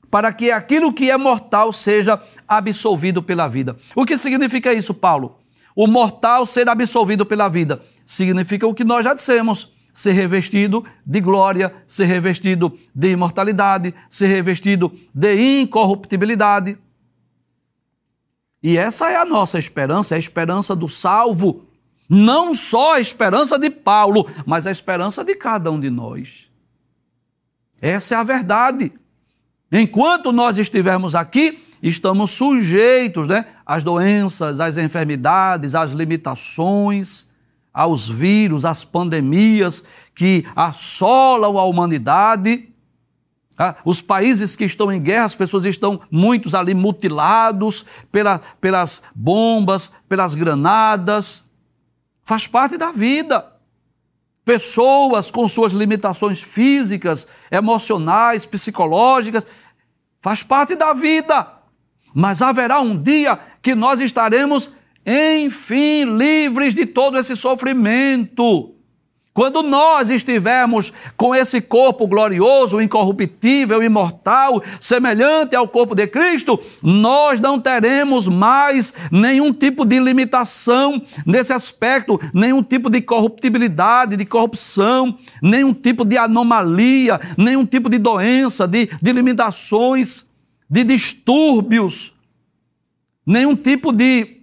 para 0.09 0.33
que 0.33 0.51
aquilo 0.51 0.93
que 0.93 1.11
é 1.11 1.17
mortal 1.17 1.71
seja 1.71 2.19
absolvido 2.47 3.21
pela 3.21 3.47
vida. 3.47 3.77
O 3.95 4.05
que 4.05 4.17
significa 4.17 4.73
isso, 4.73 4.93
Paulo? 4.93 5.37
O 5.75 5.85
mortal 5.85 6.45
ser 6.45 6.67
absolvido 6.67 7.25
pela 7.25 7.47
vida 7.47 7.81
significa 8.09 8.65
o 8.65 8.73
que 8.73 8.83
nós 8.83 9.03
já 9.03 9.13
dissemos: 9.13 9.71
ser 9.93 10.13
revestido 10.13 10.83
de 11.05 11.21
glória, 11.21 11.73
ser 11.87 12.05
revestido 12.05 12.75
de 12.93 13.11
imortalidade, 13.11 13.93
ser 14.09 14.27
revestido 14.27 14.91
de 15.13 15.61
incorruptibilidade. 15.61 16.77
E 18.63 18.77
essa 18.77 19.11
é 19.11 19.15
a 19.15 19.25
nossa 19.25 19.59
esperança, 19.59 20.15
é 20.15 20.17
a 20.17 20.19
esperança 20.19 20.75
do 20.75 20.89
salvo 20.89 21.65
não 22.09 22.55
só 22.55 22.95
a 22.95 22.99
esperança 22.99 23.59
de 23.59 23.69
Paulo, 23.69 24.27
mas 24.43 24.65
a 24.65 24.71
esperança 24.71 25.23
de 25.23 25.35
cada 25.35 25.71
um 25.71 25.79
de 25.79 25.91
nós. 25.91 26.49
Essa 27.79 28.15
é 28.15 28.17
a 28.17 28.23
verdade. 28.23 28.91
Enquanto 29.71 30.31
nós 30.31 30.57
estivermos 30.57 31.13
aqui, 31.13 31.63
estamos 31.83 32.31
sujeitos 32.31 33.27
né, 33.27 33.45
às 33.63 33.83
doenças, 33.83 34.59
às 34.59 34.75
enfermidades, 34.75 35.75
às 35.75 35.91
limitações, 35.91 37.28
aos 37.73 38.07
vírus, 38.07 38.65
às 38.65 38.83
pandemias 38.83 39.83
que 40.15 40.45
assolam 40.55 41.57
a 41.57 41.63
humanidade. 41.63 42.69
Tá? 43.55 43.75
Os 43.83 44.01
países 44.01 44.55
que 44.55 44.65
estão 44.65 44.91
em 44.91 45.01
guerra, 45.01 45.25
as 45.25 45.35
pessoas 45.35 45.65
estão 45.65 46.01
muitos 46.09 46.55
ali 46.55 46.73
mutilados 46.73 47.85
pela, 48.11 48.39
pelas 48.61 49.03
bombas, 49.13 49.91
pelas 50.07 50.33
granadas. 50.33 51.45
Faz 52.23 52.47
parte 52.47 52.77
da 52.77 52.91
vida. 52.91 53.53
Pessoas 54.45 55.29
com 55.29 55.47
suas 55.47 55.73
limitações 55.73 56.41
físicas, 56.41 57.27
emocionais, 57.51 58.45
psicológicas, 58.45 59.45
faz 60.19 60.41
parte 60.41 60.75
da 60.75 60.93
vida. 60.93 61.59
Mas 62.13 62.41
haverá 62.41 62.79
um 62.79 62.99
dia 62.99 63.39
que 63.61 63.75
nós 63.75 63.99
estaremos, 63.99 64.71
enfim, 65.05 66.05
livres 66.17 66.73
de 66.73 66.85
todo 66.85 67.17
esse 67.17 67.35
sofrimento. 67.35 68.75
Quando 69.39 69.63
nós 69.63 70.09
estivermos 70.09 70.91
com 71.15 71.33
esse 71.33 71.61
corpo 71.61 72.05
glorioso, 72.07 72.81
incorruptível, 72.81 73.81
imortal, 73.81 74.61
semelhante 74.81 75.55
ao 75.55 75.65
corpo 75.65 75.95
de 75.95 76.05
Cristo, 76.07 76.59
nós 76.83 77.39
não 77.39 77.57
teremos 77.57 78.27
mais 78.27 78.93
nenhum 79.09 79.53
tipo 79.53 79.85
de 79.85 79.97
limitação 79.97 81.01
nesse 81.25 81.53
aspecto, 81.53 82.19
nenhum 82.33 82.61
tipo 82.61 82.89
de 82.89 83.01
corruptibilidade, 83.01 84.17
de 84.17 84.25
corrupção, 84.25 85.17
nenhum 85.41 85.73
tipo 85.73 86.03
de 86.03 86.17
anomalia, 86.17 87.21
nenhum 87.37 87.65
tipo 87.65 87.89
de 87.89 87.97
doença, 87.97 88.67
de, 88.67 88.89
de 89.01 89.13
limitações, 89.13 90.27
de 90.69 90.83
distúrbios, 90.83 92.13
nenhum 93.25 93.55
tipo 93.55 93.93
de 93.93 94.38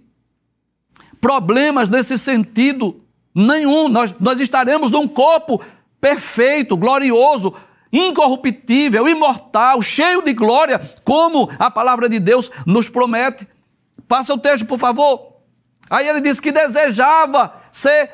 problemas 1.19 1.89
nesse 1.89 2.17
sentido 2.17 3.01
Nenhum. 3.37 3.87
Nós, 3.87 4.15
nós 4.19 4.39
estaremos 4.39 4.89
num 4.89 5.07
corpo 5.07 5.61
perfeito, 6.01 6.75
glorioso, 6.75 7.53
incorruptível, 7.93 9.07
imortal, 9.07 9.79
cheio 9.79 10.23
de 10.23 10.33
glória, 10.33 10.81
como 11.03 11.47
a 11.59 11.69
palavra 11.69 12.09
de 12.09 12.19
Deus 12.19 12.49
nos 12.65 12.89
promete. 12.89 13.47
Passa 14.07 14.33
o 14.33 14.39
texto, 14.39 14.65
por 14.65 14.79
favor. 14.79 15.33
Aí 15.87 16.07
ele 16.07 16.19
diz 16.19 16.39
que 16.39 16.51
desejava 16.51 17.53
ser 17.71 18.09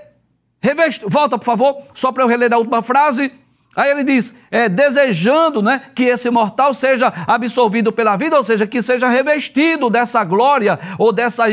revestido. 0.59 1.09
Volta, 1.09 1.37
por 1.37 1.45
favor, 1.45 1.83
só 1.93 2.11
para 2.11 2.23
eu 2.23 2.27
reler 2.27 2.51
a 2.53 2.57
última 2.57 2.81
frase. 2.81 3.31
Aí 3.77 3.91
ele 3.91 4.03
diz, 4.03 4.35
é, 4.51 4.67
desejando 4.67 5.61
né, 5.61 5.89
que 5.95 6.03
esse 6.03 6.29
mortal 6.29 6.73
seja 6.73 7.07
absorvido 7.25 7.93
pela 7.93 8.17
vida, 8.17 8.35
ou 8.35 8.43
seja, 8.43 8.67
que 8.67 8.81
seja 8.81 9.07
revestido 9.07 9.89
dessa 9.89 10.21
glória 10.25 10.77
ou 10.99 11.13
dessa 11.13 11.49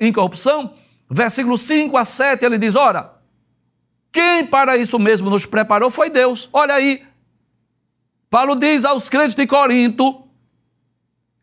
incorrupção. 0.00 0.74
Versículo 1.08 1.58
5 1.58 1.96
a 1.96 2.04
7, 2.04 2.44
ele 2.44 2.58
diz: 2.58 2.74
Ora, 2.74 3.12
quem 4.10 4.46
para 4.46 4.76
isso 4.76 4.98
mesmo 4.98 5.28
nos 5.28 5.46
preparou 5.46 5.90
foi 5.90 6.08
Deus. 6.08 6.48
Olha 6.52 6.74
aí. 6.74 7.04
Paulo 8.28 8.54
diz 8.54 8.84
aos 8.84 9.08
crentes 9.08 9.34
de 9.34 9.46
Corinto: 9.46 10.24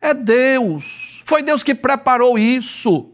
é 0.00 0.14
Deus. 0.14 1.20
Foi 1.24 1.42
Deus 1.42 1.62
que 1.62 1.74
preparou 1.74 2.38
isso. 2.38 3.12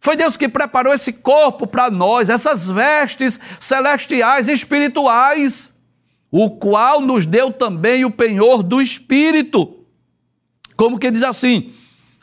Foi 0.00 0.16
Deus 0.16 0.36
que 0.36 0.48
preparou 0.48 0.92
esse 0.92 1.14
corpo 1.14 1.66
para 1.66 1.90
nós, 1.90 2.28
essas 2.28 2.68
vestes 2.68 3.40
celestiais, 3.58 4.48
espirituais, 4.48 5.74
o 6.30 6.50
qual 6.50 7.00
nos 7.00 7.24
deu 7.24 7.50
também 7.50 8.04
o 8.04 8.10
penhor 8.10 8.62
do 8.62 8.82
Espírito. 8.82 9.86
Como 10.76 10.98
que 10.98 11.10
diz 11.10 11.22
assim? 11.22 11.72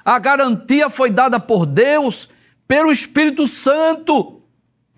A 0.04 0.18
garantia 0.20 0.90
foi 0.90 1.10
dada 1.10 1.40
por 1.40 1.66
Deus 1.66 2.30
pelo 2.68 2.92
Espírito 2.92 3.46
Santo. 3.48 4.42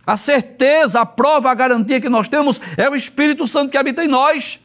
A 0.05 0.17
certeza, 0.17 1.01
a 1.01 1.05
prova, 1.05 1.49
a 1.49 1.55
garantia 1.55 2.01
que 2.01 2.09
nós 2.09 2.27
temos 2.27 2.61
é 2.77 2.89
o 2.89 2.95
Espírito 2.95 3.47
Santo 3.47 3.71
que 3.71 3.77
habita 3.77 4.03
em 4.03 4.07
nós, 4.07 4.59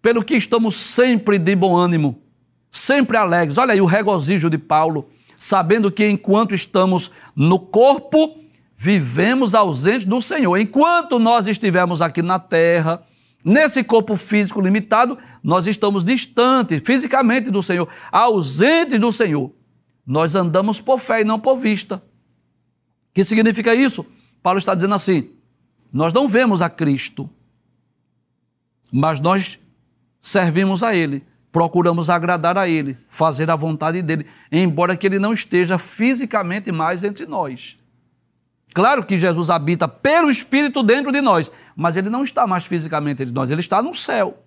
pelo 0.00 0.24
que 0.24 0.34
estamos 0.34 0.74
sempre 0.74 1.38
de 1.38 1.54
bom 1.54 1.76
ânimo, 1.76 2.20
sempre 2.70 3.16
alegres. 3.16 3.58
Olha 3.58 3.72
aí 3.72 3.80
o 3.80 3.86
regozijo 3.86 4.50
de 4.50 4.58
Paulo, 4.58 5.08
sabendo 5.38 5.90
que 5.90 6.08
enquanto 6.08 6.54
estamos 6.54 7.12
no 7.34 7.58
corpo, 7.60 8.38
vivemos 8.76 9.54
ausentes 9.54 10.06
do 10.06 10.20
Senhor. 10.20 10.56
Enquanto 10.56 11.20
nós 11.20 11.46
estivermos 11.46 12.02
aqui 12.02 12.20
na 12.20 12.40
terra, 12.40 13.04
nesse 13.44 13.84
corpo 13.84 14.16
físico 14.16 14.60
limitado, 14.60 15.16
nós 15.42 15.68
estamos 15.68 16.04
distantes 16.04 16.82
fisicamente 16.84 17.50
do 17.50 17.62
Senhor, 17.62 17.88
ausentes 18.10 18.98
do 18.98 19.12
Senhor. 19.12 19.52
Nós 20.06 20.34
andamos 20.34 20.80
por 20.80 20.98
fé 20.98 21.20
e 21.20 21.24
não 21.24 21.38
por 21.38 21.56
vista 21.56 22.02
que 23.14 23.24
significa 23.24 23.74
isso? 23.74 24.06
Paulo 24.42 24.58
está 24.58 24.74
dizendo 24.74 24.94
assim: 24.94 25.30
nós 25.92 26.12
não 26.12 26.26
vemos 26.26 26.62
a 26.62 26.70
Cristo, 26.70 27.28
mas 28.90 29.20
nós 29.20 29.60
servimos 30.20 30.82
a 30.82 30.94
Ele, 30.94 31.24
procuramos 31.50 32.08
agradar 32.08 32.56
a 32.56 32.68
Ele, 32.68 32.96
fazer 33.08 33.50
a 33.50 33.56
vontade 33.56 34.00
dEle, 34.02 34.26
embora 34.50 34.96
que 34.96 35.06
Ele 35.06 35.18
não 35.18 35.32
esteja 35.32 35.78
fisicamente 35.78 36.72
mais 36.72 37.04
entre 37.04 37.26
nós. 37.26 37.78
Claro 38.74 39.04
que 39.04 39.18
Jesus 39.18 39.50
habita 39.50 39.86
pelo 39.86 40.30
Espírito 40.30 40.82
dentro 40.82 41.12
de 41.12 41.20
nós, 41.20 41.52
mas 41.76 41.96
Ele 41.96 42.08
não 42.08 42.24
está 42.24 42.46
mais 42.46 42.64
fisicamente 42.64 43.22
entre 43.22 43.34
nós, 43.34 43.50
Ele 43.50 43.60
está 43.60 43.82
no 43.82 43.94
céu. 43.94 44.42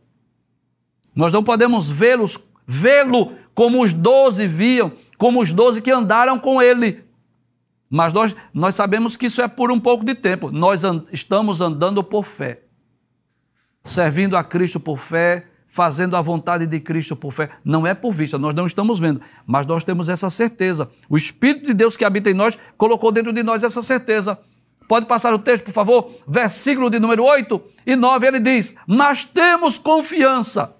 Nós 1.15 1.31
não 1.31 1.43
podemos 1.43 1.87
vê-lo 1.87 3.35
como 3.53 3.83
os 3.83 3.93
doze 3.93 4.47
viam, 4.47 4.91
como 5.17 5.41
os 5.41 5.51
doze 5.51 5.81
que 5.81 5.91
andaram 5.91 6.39
com 6.39 6.61
Ele. 6.61 7.03
Mas 7.89 8.13
nós, 8.13 8.35
nós 8.53 8.75
sabemos 8.75 9.15
que 9.15 9.27
isso 9.27 9.41
é 9.41 9.47
por 9.47 9.71
um 9.71 9.79
pouco 9.79 10.03
de 10.03 10.15
tempo. 10.15 10.51
Nós 10.51 10.81
estamos 11.11 11.61
andando 11.61 12.03
por 12.03 12.25
fé, 12.25 12.61
servindo 13.83 14.35
a 14.35 14.43
Cristo 14.43 14.79
por 14.79 14.97
fé, 14.97 15.45
fazendo 15.67 16.15
a 16.15 16.21
vontade 16.21 16.65
de 16.65 16.79
Cristo 16.79 17.15
por 17.15 17.31
fé. 17.31 17.49
Não 17.63 17.85
é 17.85 17.93
por 17.93 18.11
vista, 18.11 18.37
nós 18.37 18.55
não 18.55 18.65
estamos 18.65 18.97
vendo, 18.97 19.21
mas 19.45 19.65
nós 19.65 19.83
temos 19.83 20.09
essa 20.09 20.29
certeza. 20.29 20.89
O 21.09 21.17
Espírito 21.17 21.67
de 21.67 21.73
Deus 21.73 21.97
que 21.97 22.05
habita 22.05 22.29
em 22.29 22.33
nós 22.33 22.57
colocou 22.77 23.11
dentro 23.11 23.33
de 23.33 23.43
nós 23.43 23.63
essa 23.63 23.81
certeza. 23.83 24.39
Pode 24.87 25.05
passar 25.05 25.33
o 25.33 25.39
texto, 25.39 25.65
por 25.65 25.73
favor? 25.73 26.11
Versículo 26.27 26.89
de 26.89 26.99
número 26.99 27.23
8 27.23 27.61
e 27.85 27.95
9, 27.95 28.27
ele 28.27 28.39
diz: 28.39 28.75
Mas 28.87 29.25
temos 29.25 29.77
confiança 29.77 30.75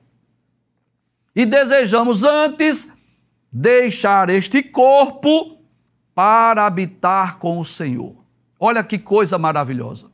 e 1.36 1.46
desejamos 1.46 2.24
antes 2.24 2.95
deixar 3.58 4.30
este 4.30 4.62
corpo 4.62 5.58
para 6.14 6.66
habitar 6.66 7.40
com 7.40 7.58
o 7.58 7.64
Senhor. 7.64 8.14
Olha 8.60 8.84
que 8.84 9.00
coisa 9.00 9.38
maravilhosa. 9.38 10.12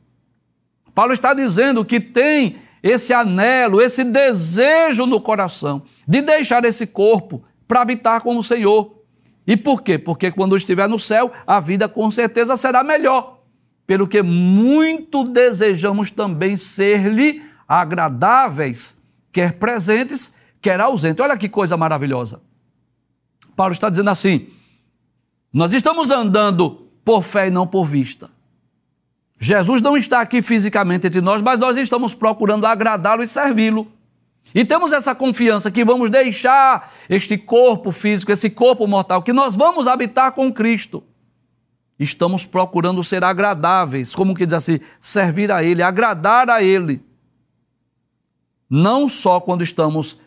Paulo 0.94 1.12
está 1.12 1.34
dizendo 1.34 1.84
que 1.84 1.98
tem 1.98 2.58
esse 2.80 3.12
anelo, 3.12 3.82
esse 3.82 4.04
desejo 4.04 5.06
no 5.06 5.20
coração 5.20 5.82
de 6.06 6.22
deixar 6.22 6.64
esse 6.64 6.86
corpo 6.86 7.42
para 7.66 7.80
habitar 7.80 8.20
com 8.20 8.36
o 8.36 8.44
Senhor. 8.44 9.02
E 9.44 9.56
por 9.56 9.82
quê? 9.82 9.98
Porque 9.98 10.30
quando 10.30 10.56
estiver 10.56 10.88
no 10.88 10.98
céu, 10.98 11.32
a 11.44 11.58
vida 11.58 11.88
com 11.88 12.08
certeza 12.12 12.56
será 12.56 12.84
melhor. 12.84 13.40
Pelo 13.84 14.06
que 14.06 14.22
muito 14.22 15.24
desejamos 15.24 16.12
também 16.12 16.56
ser-lhe 16.56 17.42
agradáveis, 17.66 19.02
quer 19.32 19.54
presentes, 19.54 20.36
quer 20.60 20.80
ausentes. 20.80 21.24
Olha 21.24 21.36
que 21.36 21.48
coisa 21.48 21.76
maravilhosa. 21.76 22.40
Paulo 23.56 23.72
está 23.72 23.88
dizendo 23.88 24.10
assim: 24.10 24.48
nós 25.52 25.72
estamos 25.72 26.10
andando 26.10 26.88
por 27.04 27.22
fé 27.22 27.48
e 27.48 27.50
não 27.50 27.66
por 27.66 27.84
vista. 27.84 28.30
Jesus 29.38 29.82
não 29.82 29.96
está 29.96 30.20
aqui 30.20 30.40
fisicamente 30.40 31.08
entre 31.08 31.20
nós, 31.20 31.42
mas 31.42 31.58
nós 31.58 31.76
estamos 31.76 32.14
procurando 32.14 32.64
agradá-lo 32.64 33.22
e 33.22 33.26
servi-lo. 33.26 33.90
E 34.54 34.64
temos 34.64 34.92
essa 34.92 35.14
confiança 35.14 35.70
que 35.70 35.84
vamos 35.84 36.10
deixar 36.10 36.92
este 37.08 37.36
corpo 37.36 37.90
físico, 37.90 38.30
esse 38.30 38.50
corpo 38.50 38.86
mortal, 38.86 39.22
que 39.22 39.32
nós 39.32 39.56
vamos 39.56 39.86
habitar 39.86 40.32
com 40.32 40.52
Cristo. 40.52 41.02
Estamos 41.98 42.46
procurando 42.46 43.02
ser 43.02 43.24
agradáveis, 43.24 44.14
como 44.14 44.34
que 44.34 44.46
diz 44.46 44.54
assim, 44.54 44.80
servir 45.00 45.50
a 45.50 45.62
Ele, 45.62 45.82
agradar 45.82 46.48
a 46.48 46.62
Ele. 46.62 47.02
Não 48.68 49.08
só 49.08 49.40
quando 49.40 49.62
estamos 49.62 50.18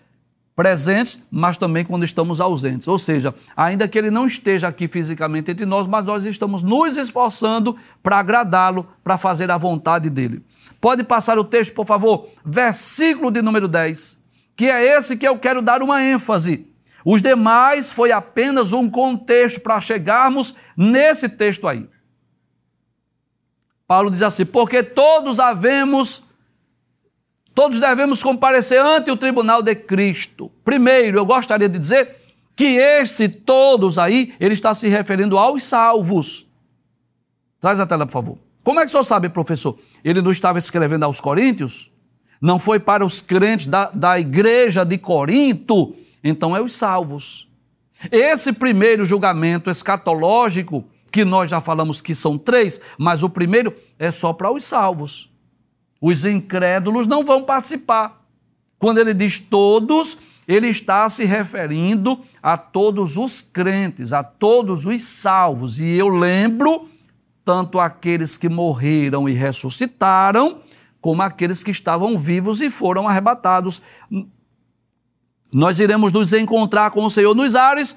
presentes, 0.55 1.19
mas 1.29 1.57
também 1.57 1.83
quando 1.83 2.05
estamos 2.05 2.39
ausentes. 2.39 2.87
Ou 2.87 2.97
seja, 2.97 3.35
ainda 3.55 3.87
que 3.87 3.97
ele 3.97 4.09
não 4.09 4.25
esteja 4.25 4.69
aqui 4.69 4.87
fisicamente 4.87 5.51
entre 5.51 5.65
nós, 5.65 5.85
mas 5.85 6.05
nós 6.05 6.23
estamos 6.23 6.63
nos 6.63 6.95
esforçando 6.95 7.75
para 8.01 8.19
agradá-lo, 8.19 8.87
para 9.03 9.17
fazer 9.17 9.51
a 9.51 9.57
vontade 9.57 10.09
dele. 10.09 10.43
Pode 10.79 11.03
passar 11.03 11.37
o 11.37 11.43
texto, 11.43 11.73
por 11.73 11.85
favor? 11.85 12.29
Versículo 12.45 13.29
de 13.29 13.41
número 13.41 13.67
10, 13.67 14.21
que 14.55 14.69
é 14.69 14.97
esse 14.97 15.17
que 15.17 15.27
eu 15.27 15.37
quero 15.37 15.61
dar 15.61 15.83
uma 15.83 16.01
ênfase. 16.01 16.67
Os 17.03 17.21
demais 17.21 17.91
foi 17.91 18.11
apenas 18.11 18.73
um 18.73 18.89
contexto 18.89 19.59
para 19.59 19.79
chegarmos 19.81 20.55
nesse 20.75 21.29
texto 21.29 21.67
aí. 21.67 21.87
Paulo 23.87 24.09
diz 24.09 24.21
assim: 24.21 24.45
porque 24.45 24.81
todos 24.81 25.39
havemos 25.39 26.24
Todos 27.55 27.79
devemos 27.79 28.21
comparecer 28.21 28.81
ante 28.81 29.09
o 29.09 29.15
tribunal 29.15 29.63
de 29.63 29.73
Cristo. 29.73 30.51
Primeiro, 30.65 31.17
eu 31.17 31.25
gostaria 31.25 31.69
de 31.69 31.79
dizer 31.79 32.17
que 32.53 32.65
esse 32.77 33.29
todos 33.29 33.97
aí, 33.97 34.33
ele 34.41 34.53
está 34.53 34.73
se 34.73 34.89
referindo 34.89 35.37
aos 35.37 35.63
salvos. 35.63 36.45
Traz 37.61 37.79
a 37.79 37.87
tela, 37.87 38.05
por 38.05 38.11
favor. 38.11 38.37
Como 38.61 38.79
é 38.79 38.83
que 38.83 38.89
o 38.89 38.91
senhor 38.91 39.05
sabe, 39.05 39.29
professor? 39.29 39.77
Ele 40.03 40.21
não 40.21 40.31
estava 40.31 40.57
escrevendo 40.57 41.03
aos 41.03 41.21
Coríntios? 41.21 41.89
Não 42.41 42.59
foi 42.59 42.77
para 42.77 43.05
os 43.05 43.21
crentes 43.21 43.67
da, 43.67 43.89
da 43.89 44.19
igreja 44.19 44.83
de 44.83 44.97
Corinto? 44.97 45.95
Então 46.21 46.55
é 46.55 46.61
os 46.61 46.73
salvos. 46.73 47.47
Esse 48.11 48.51
primeiro 48.51 49.05
julgamento 49.05 49.69
escatológico, 49.69 50.83
que 51.09 51.23
nós 51.23 51.49
já 51.49 51.61
falamos 51.61 52.01
que 52.01 52.13
são 52.13 52.37
três, 52.37 52.81
mas 52.97 53.23
o 53.23 53.29
primeiro 53.29 53.73
é 53.97 54.11
só 54.11 54.33
para 54.33 54.51
os 54.51 54.65
salvos. 54.65 55.33
Os 56.01 56.25
incrédulos 56.25 57.07
não 57.07 57.23
vão 57.23 57.43
participar. 57.43 58.23
Quando 58.77 58.99
ele 58.99 59.13
diz 59.13 59.39
todos, 59.39 60.17
ele 60.47 60.67
está 60.67 61.09
se 61.09 61.25
referindo 61.25 62.19
a 62.41 62.57
todos 62.57 63.17
os 63.17 63.41
crentes, 63.41 64.13
a 64.13 64.23
todos 64.23 64.85
os 64.85 65.01
salvos. 65.01 65.79
E 65.79 65.95
eu 65.95 66.07
lembro 66.07 66.89
tanto 67.43 67.79
aqueles 67.79 68.37
que 68.37 68.49
morreram 68.49 69.29
e 69.29 69.31
ressuscitaram, 69.31 70.59
como 70.99 71.21
aqueles 71.21 71.63
que 71.63 71.71
estavam 71.71 72.17
vivos 72.17 72.61
e 72.61 72.69
foram 72.69 73.07
arrebatados. 73.07 73.81
Nós 75.53 75.79
iremos 75.79 76.11
nos 76.11 76.33
encontrar 76.33 76.89
com 76.91 77.05
o 77.05 77.09
Senhor 77.09 77.35
nos 77.35 77.55
ares 77.55 77.95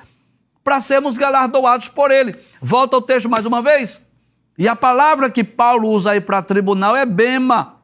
para 0.62 0.80
sermos 0.80 1.16
galardoados 1.16 1.88
por 1.88 2.10
Ele. 2.10 2.36
Volta 2.60 2.96
ao 2.96 3.02
texto 3.02 3.28
mais 3.28 3.46
uma 3.46 3.62
vez. 3.62 4.06
E 4.58 4.68
a 4.68 4.76
palavra 4.76 5.30
que 5.30 5.42
Paulo 5.42 5.88
usa 5.88 6.10
aí 6.10 6.20
para 6.20 6.42
tribunal 6.42 6.94
é 6.94 7.06
bema, 7.06 7.77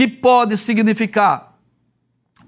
que 0.00 0.08
pode 0.08 0.56
significar, 0.56 1.58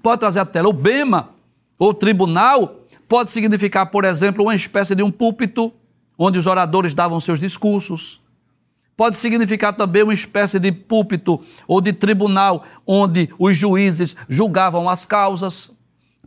pode 0.01 0.19
trazer 0.19 0.39
a 0.39 0.45
tela, 0.45 0.69
o 0.69 0.73
bema, 0.73 1.29
ou 1.77 1.93
tribunal, 1.93 2.79
pode 3.07 3.29
significar, 3.29 3.91
por 3.91 4.05
exemplo, 4.05 4.45
uma 4.45 4.55
espécie 4.55 4.95
de 4.95 5.03
um 5.03 5.11
púlpito, 5.11 5.71
onde 6.17 6.39
os 6.39 6.47
oradores 6.47 6.95
davam 6.95 7.19
seus 7.19 7.39
discursos. 7.39 8.19
Pode 8.97 9.17
significar 9.17 9.71
também 9.71 10.01
uma 10.01 10.15
espécie 10.15 10.59
de 10.59 10.71
púlpito 10.71 11.39
ou 11.67 11.79
de 11.79 11.93
tribunal 11.93 12.65
onde 12.87 13.29
os 13.37 13.55
juízes 13.55 14.15
julgavam 14.27 14.89
as 14.89 15.05
causas. 15.05 15.69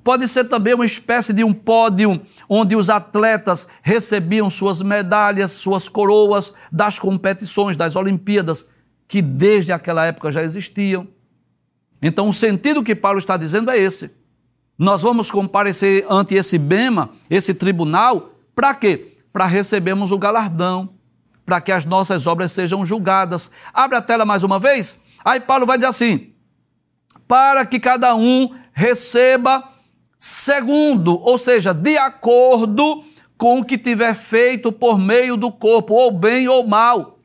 Pode 0.05 0.29
ser 0.29 0.45
também 0.45 0.75
uma 0.75 0.87
espécie 0.87 1.33
de 1.33 1.43
um 1.43 1.53
pódio 1.53 2.23
onde 2.49 2.77
os 2.77 2.89
atletas 2.89 3.67
recebiam 3.83 4.49
suas 4.49 4.81
medalhas, 4.81 5.51
suas 5.51 5.89
coroas 5.89 6.55
das 6.71 7.01
competições, 7.01 7.77
das 7.77 7.97
Olimpíadas, 7.97 8.69
que 9.09 9.21
desde 9.21 9.73
aquela 9.73 10.07
época 10.07 10.31
já 10.31 10.45
existiam. 10.45 11.16
Então, 12.01 12.29
o 12.29 12.35
sentido 12.35 12.83
que 12.83 12.95
Paulo 12.95 13.19
está 13.19 13.37
dizendo 13.37 13.71
é 13.71 13.79
esse. 13.79 14.15
Nós 14.79 15.01
vamos 15.03 15.31
comparecer 15.31 16.05
ante 16.09 16.35
esse 16.35 16.59
bema, 16.59 17.11
esse 17.31 17.55
tribunal, 17.55 18.33
para 18.55 18.75
quê? 18.75 19.17
Para 19.33 19.47
recebermos 19.47 20.13
o 20.13 20.19
galardão, 20.19 20.91
para 21.45 21.61
que 21.61 21.73
as 21.73 21.87
nossas 21.87 22.27
obras 22.27 22.53
sejam 22.53 22.85
julgadas. 22.85 23.51
Abre 23.73 23.97
a 23.97 24.03
tela 24.03 24.25
mais 24.25 24.43
uma 24.43 24.59
vez. 24.59 25.01
Aí 25.25 25.41
Paulo 25.41 25.67
vai 25.67 25.79
dizer 25.79 25.89
assim: 25.89 26.33
para 27.27 27.65
que 27.65 27.81
cada 27.81 28.15
um 28.15 28.55
receba 28.73 29.65
segundo, 30.19 31.19
ou 31.21 31.39
seja, 31.39 31.73
de 31.73 31.97
acordo 31.97 33.03
com 33.37 33.61
o 33.61 33.65
que 33.65 33.79
tiver 33.79 34.15
feito 34.15 34.73
por 34.73 34.99
meio 34.99 35.37
do 35.37 35.51
corpo, 35.53 35.95
ou 35.95 36.11
bem 36.11 36.49
ou 36.49 36.67
mal. 36.67 37.19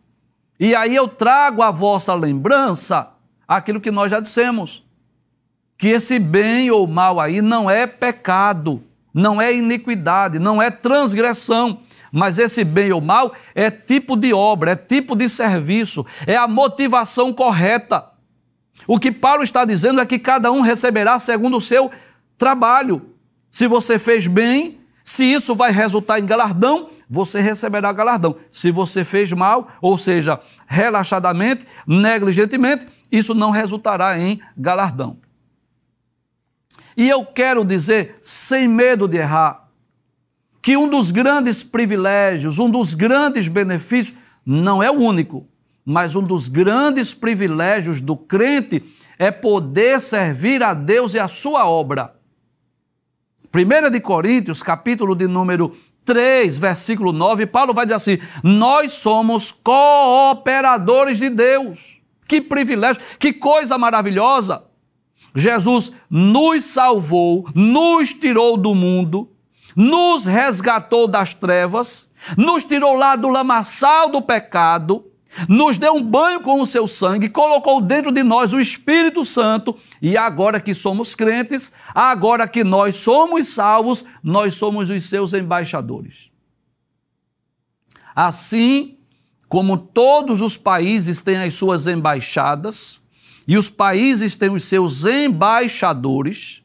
E 0.60 0.76
aí 0.76 0.96
eu 0.96 1.08
trago 1.08 1.62
à 1.62 1.72
vossa 1.72 2.14
lembrança 2.14 3.11
aquilo 3.58 3.82
que 3.82 3.92
nós 3.92 4.12
já 4.12 4.20
dissemos: 4.20 4.84
que 5.78 5.90
esse 5.90 6.20
bem 6.20 6.70
ou 6.72 6.88
mal 6.88 7.20
aí 7.20 7.42
não 7.42 7.70
é 7.70 7.86
pecado, 7.88 8.84
não 9.14 9.42
é 9.42 9.54
iniquidade, 9.54 10.40
não 10.40 10.62
é 10.62 10.70
transgressão 10.70 11.80
mas 12.12 12.38
esse 12.38 12.64
bem 12.64 12.92
ou 12.92 13.00
mal 13.00 13.34
é 13.56 13.72
tipo 13.72 14.18
de 14.18 14.34
obra, 14.34 14.72
é 14.72 14.76
tipo 14.76 15.16
de 15.16 15.30
serviço, 15.30 16.06
é 16.28 16.36
a 16.36 16.48
motivação 16.48 17.32
correta. 17.32 18.06
O 18.86 19.00
que 19.00 19.12
Paulo 19.12 19.44
está 19.44 19.64
dizendo 19.64 20.02
é 20.02 20.06
que 20.06 20.20
cada 20.20 20.52
um 20.52 20.62
receberá 20.62 21.18
segundo 21.20 21.58
o 21.58 21.62
seu 21.62 21.90
trabalho. 22.38 23.14
Se 23.50 23.68
você 23.68 23.98
fez 23.98 24.28
bem, 24.28 24.80
se 25.04 25.24
isso 25.24 25.56
vai 25.56 25.72
resultar 25.72 26.20
em 26.20 26.26
galardão, 26.26 26.90
você 27.14 27.42
receberá 27.42 27.92
galardão. 27.92 28.38
Se 28.50 28.72
você 28.72 29.04
fez 29.04 29.34
mal, 29.34 29.70
ou 29.82 29.98
seja, 29.98 30.40
relaxadamente, 30.66 31.68
negligentemente, 31.86 32.88
isso 33.12 33.36
não 33.36 33.52
resultará 33.52 34.18
em 34.18 34.40
galardão. 34.58 35.18
E 36.96 37.10
eu 37.10 37.26
quero 37.26 37.66
dizer, 37.66 38.18
sem 38.22 38.66
medo 38.66 39.10
de 39.10 39.18
errar, 39.18 39.68
que 40.62 40.78
um 40.78 40.88
dos 40.88 41.12
grandes 41.12 41.62
privilégios, 41.62 42.60
um 42.60 42.70
dos 42.70 42.94
grandes 42.94 43.50
benefícios, 43.50 44.18
não 44.46 44.82
é 44.82 44.90
o 44.90 45.00
único, 45.00 45.46
mas 45.84 46.16
um 46.16 46.24
dos 46.24 46.48
grandes 46.48 47.14
privilégios 47.14 48.00
do 48.00 48.16
crente 48.16 48.86
é 49.20 49.32
poder 49.32 50.00
servir 50.00 50.64
a 50.64 50.74
Deus 50.74 51.14
e 51.14 51.20
a 51.20 51.28
sua 51.28 51.68
obra. 51.68 52.16
1 53.54 53.90
de 53.90 54.00
Coríntios, 54.00 54.64
capítulo 54.64 55.14
de 55.14 55.28
número 55.28 55.76
3, 56.06 56.58
versículo 56.58 57.12
9, 57.12 57.46
Paulo 57.46 57.74
vai 57.74 57.86
dizer 57.86 57.96
assim: 57.96 58.20
Nós 58.44 58.94
somos 58.94 59.52
cooperadores 59.52 61.18
de 61.18 61.30
Deus. 61.30 62.00
Que 62.28 62.40
privilégio, 62.40 63.02
que 63.20 63.34
coisa 63.34 63.78
maravilhosa! 63.78 64.64
Jesus 65.36 65.94
nos 66.10 66.64
salvou, 66.66 67.48
nos 67.54 68.14
tirou 68.14 68.58
do 68.58 68.76
mundo, 68.76 69.30
nos 69.76 70.26
resgatou 70.26 71.08
das 71.08 71.34
trevas, 71.34 72.10
nos 72.38 72.64
tirou 72.64 72.96
lá 72.96 73.16
do 73.16 73.30
lamaçal 73.30 74.10
do 74.10 74.22
pecado, 74.22 75.11
nos 75.48 75.78
deu 75.78 75.94
um 75.96 76.04
banho 76.04 76.42
com 76.42 76.62
o 76.62 76.68
seu 76.68 76.88
sangue, 76.88 77.30
colocou 77.30 77.82
dentro 77.82 78.12
de 78.12 78.24
nós 78.24 78.54
o 78.54 78.60
Espírito 78.60 79.24
Santo, 79.24 79.76
e 80.02 80.18
agora 80.18 80.60
que 80.60 80.74
somos 80.74 81.16
crentes, 81.16 81.72
agora 81.94 82.48
que 82.48 82.64
nós 82.64 82.96
somos 82.96 83.48
salvos, 83.48 84.04
nós 84.24 84.54
somos 84.56 84.90
os 84.90 85.04
seus 85.06 85.34
embaixadores. 85.34 86.30
Assim 88.16 88.98
como 89.48 89.78
todos 89.78 90.42
os 90.42 90.56
países 90.56 91.22
têm 91.22 91.38
as 91.38 91.54
suas 91.54 91.88
embaixadas, 91.88 93.02
e 93.48 93.58
os 93.58 93.70
países 93.70 94.36
têm 94.36 94.50
os 94.50 94.64
seus 94.64 95.04
embaixadores, 95.04 96.64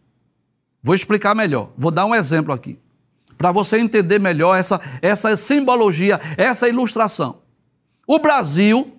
vou 0.82 0.94
explicar 0.94 1.34
melhor, 1.34 1.70
vou 1.76 1.90
dar 1.90 2.06
um 2.06 2.14
exemplo 2.14 2.52
aqui 2.52 2.78
para 3.36 3.52
você 3.52 3.78
entender 3.78 4.18
melhor 4.18 4.56
essa, 4.56 4.80
essa 5.02 5.36
simbologia, 5.36 6.20
essa 6.36 6.68
ilustração. 6.68 7.45
O 8.06 8.18
Brasil 8.18 8.92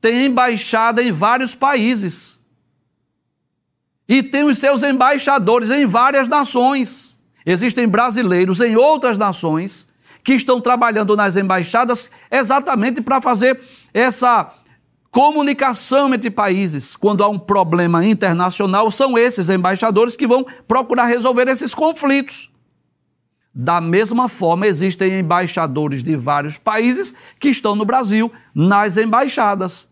tem 0.00 0.26
embaixada 0.26 1.02
em 1.02 1.12
vários 1.12 1.54
países 1.54 2.40
e 4.08 4.22
tem 4.22 4.44
os 4.44 4.58
seus 4.58 4.82
embaixadores 4.82 5.70
em 5.70 5.84
várias 5.84 6.28
nações. 6.28 7.20
Existem 7.44 7.86
brasileiros 7.86 8.60
em 8.60 8.74
outras 8.74 9.18
nações 9.18 9.90
que 10.24 10.34
estão 10.34 10.60
trabalhando 10.60 11.14
nas 11.14 11.36
embaixadas 11.36 12.10
exatamente 12.30 13.02
para 13.02 13.20
fazer 13.20 13.60
essa 13.92 14.50
comunicação 15.10 16.14
entre 16.14 16.30
países. 16.30 16.96
Quando 16.96 17.22
há 17.22 17.28
um 17.28 17.38
problema 17.38 18.04
internacional, 18.04 18.90
são 18.90 19.18
esses 19.18 19.48
embaixadores 19.48 20.16
que 20.16 20.26
vão 20.26 20.46
procurar 20.66 21.06
resolver 21.06 21.48
esses 21.48 21.74
conflitos. 21.74 22.50
Da 23.54 23.80
mesma 23.80 24.28
forma, 24.28 24.66
existem 24.66 25.18
embaixadores 25.18 26.02
de 26.02 26.14
vários 26.16 26.58
países 26.58 27.14
que 27.40 27.48
estão 27.48 27.74
no 27.74 27.84
Brasil 27.84 28.32
nas 28.54 28.96
embaixadas. 28.96 29.88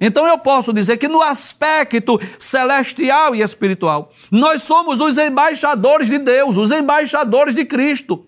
Então 0.00 0.26
eu 0.26 0.38
posso 0.38 0.72
dizer 0.72 0.96
que 0.96 1.08
no 1.08 1.22
aspecto 1.22 2.20
celestial 2.38 3.34
e 3.34 3.42
espiritual, 3.42 4.10
nós 4.30 4.62
somos 4.62 5.00
os 5.00 5.18
embaixadores 5.18 6.08
de 6.08 6.18
Deus, 6.18 6.56
os 6.56 6.70
embaixadores 6.70 7.54
de 7.54 7.64
Cristo. 7.64 8.26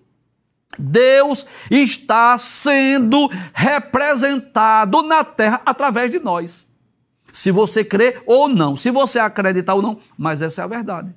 Deus 0.79 1.47
está 1.71 2.37
sendo 2.39 3.31
representado 3.53 5.03
na 5.03 5.25
terra 5.25 5.61
através 5.65 6.11
de 6.11 6.19
nós. 6.19 6.69
Se 7.33 7.51
você 7.51 7.85
crê 7.85 8.21
ou 8.27 8.49
não, 8.49 8.77
se 8.77 8.91
você 8.91 9.19
acreditar 9.19 9.75
ou 9.75 9.83
não, 9.83 9.99
mas 10.17 10.43
essa 10.43 10.63
é 10.63 10.65
a 10.65 10.69
verdade. 10.69 11.15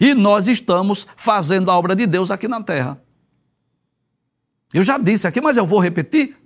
E 0.00 0.14
nós 0.14 0.48
estamos 0.48 1.06
fazendo 1.14 1.70
a 1.70 1.76
obra 1.76 1.94
de 1.94 2.06
Deus 2.06 2.30
aqui 2.30 2.48
na 2.48 2.62
terra. 2.62 3.00
Eu 4.72 4.82
já 4.82 4.96
disse 4.96 5.26
aqui, 5.26 5.40
mas 5.40 5.58
eu 5.58 5.66
vou 5.66 5.78
repetir 5.78 6.36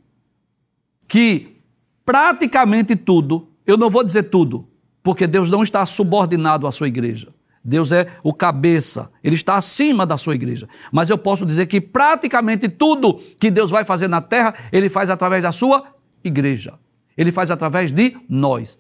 que 1.06 1.60
praticamente 2.04 2.96
tudo, 2.96 3.48
eu 3.64 3.76
não 3.76 3.88
vou 3.88 4.02
dizer 4.02 4.24
tudo, 4.24 4.68
porque 5.02 5.26
Deus 5.26 5.50
não 5.50 5.62
está 5.62 5.86
subordinado 5.86 6.66
à 6.66 6.72
sua 6.72 6.88
igreja. 6.88 7.32
Deus 7.64 7.92
é 7.92 8.06
o 8.22 8.34
cabeça, 8.34 9.10
ele 9.22 9.36
está 9.36 9.56
acima 9.56 10.04
da 10.04 10.18
sua 10.18 10.34
igreja. 10.34 10.68
Mas 10.92 11.08
eu 11.08 11.16
posso 11.16 11.46
dizer 11.46 11.66
que 11.66 11.80
praticamente 11.80 12.68
tudo 12.68 13.14
que 13.40 13.50
Deus 13.50 13.70
vai 13.70 13.84
fazer 13.84 14.08
na 14.08 14.20
terra, 14.20 14.54
ele 14.70 14.90
faz 14.90 15.08
através 15.08 15.42
da 15.42 15.52
sua 15.52 15.94
igreja. 16.22 16.78
Ele 17.16 17.30
faz 17.30 17.50
através 17.50 17.92
de 17.92 18.16
nós. 18.28 18.78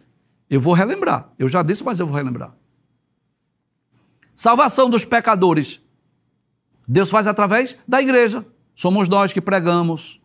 Eu 0.50 0.60
vou 0.60 0.74
relembrar. 0.74 1.30
Eu 1.38 1.48
já 1.48 1.62
disse, 1.62 1.82
mas 1.84 1.98
eu 1.98 2.06
vou 2.06 2.16
relembrar. 2.16 2.54
Salvação 4.34 4.90
dos 4.90 5.04
pecadores. 5.04 5.80
Deus 6.86 7.10
faz 7.10 7.26
através 7.26 7.76
da 7.86 8.02
igreja. 8.02 8.44
Somos 8.74 9.08
nós 9.08 9.32
que 9.32 9.40
pregamos. 9.40 10.20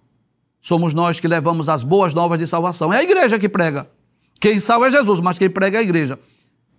Somos 0.62 0.94
nós 0.94 1.20
que 1.20 1.28
levamos 1.28 1.70
as 1.70 1.84
boas 1.84 2.14
novas 2.14 2.40
de 2.40 2.48
salvação. 2.48 2.92
É 2.92 2.98
a 2.98 3.04
igreja 3.04 3.40
que 3.40 3.48
prega. 3.48 3.90
Quem 4.40 4.60
salva 4.60 4.88
é 4.88 4.92
Jesus, 4.92 5.20
mas 5.20 5.38
quem 5.38 5.50
prega 5.50 5.78
é 5.78 5.80
a 5.80 5.84
igreja. 5.84 6.20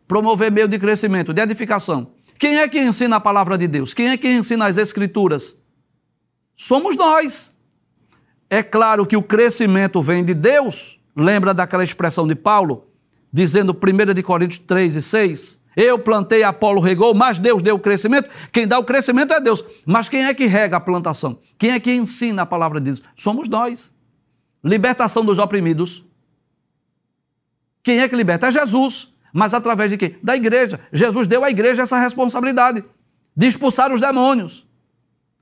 Promover 0.08 0.50
meio 0.50 0.68
de 0.68 0.78
crescimento, 0.78 1.32
de 1.32 1.40
edificação. 1.40 2.08
Quem 2.38 2.58
é 2.58 2.68
que 2.68 2.80
ensina 2.80 3.16
a 3.16 3.20
palavra 3.20 3.56
de 3.56 3.68
Deus? 3.68 3.94
Quem 3.94 4.08
é 4.08 4.16
que 4.16 4.28
ensina 4.28 4.66
as 4.66 4.76
escrituras? 4.76 5.58
Somos 6.56 6.96
nós. 6.96 7.56
É 8.48 8.62
claro 8.62 9.06
que 9.06 9.16
o 9.16 9.22
crescimento 9.22 10.02
vem 10.02 10.24
de 10.24 10.34
Deus. 10.34 10.98
Lembra 11.14 11.54
daquela 11.54 11.84
expressão 11.84 12.26
de 12.26 12.34
Paulo, 12.34 12.88
dizendo 13.32 13.72
1 13.72 14.14
de 14.14 14.22
Coríntios 14.22 14.58
3 14.58 14.96
e 14.96 15.02
6? 15.02 15.59
Eu 15.76 15.98
plantei, 15.98 16.42
Apolo 16.42 16.80
regou, 16.80 17.14
mas 17.14 17.38
Deus 17.38 17.62
deu 17.62 17.76
o 17.76 17.78
crescimento. 17.78 18.28
Quem 18.52 18.66
dá 18.66 18.78
o 18.78 18.84
crescimento 18.84 19.32
é 19.32 19.40
Deus. 19.40 19.64
Mas 19.86 20.08
quem 20.08 20.24
é 20.24 20.34
que 20.34 20.46
rega 20.46 20.76
a 20.76 20.80
plantação? 20.80 21.38
Quem 21.56 21.70
é 21.70 21.80
que 21.80 21.92
ensina 21.92 22.42
a 22.42 22.46
palavra 22.46 22.80
de 22.80 22.86
Deus? 22.86 23.02
Somos 23.14 23.48
nós. 23.48 23.92
Libertação 24.62 25.24
dos 25.24 25.38
oprimidos. 25.38 26.04
Quem 27.82 28.00
é 28.00 28.08
que 28.08 28.16
liberta? 28.16 28.48
É 28.48 28.50
Jesus. 28.50 29.12
Mas 29.32 29.54
através 29.54 29.90
de 29.90 29.96
quê? 29.96 30.18
Da 30.22 30.36
igreja. 30.36 30.80
Jesus 30.92 31.26
deu 31.26 31.44
à 31.44 31.50
igreja 31.50 31.82
essa 31.82 31.98
responsabilidade 31.98 32.84
de 33.36 33.46
expulsar 33.46 33.92
os 33.92 34.00
demônios. 34.00 34.66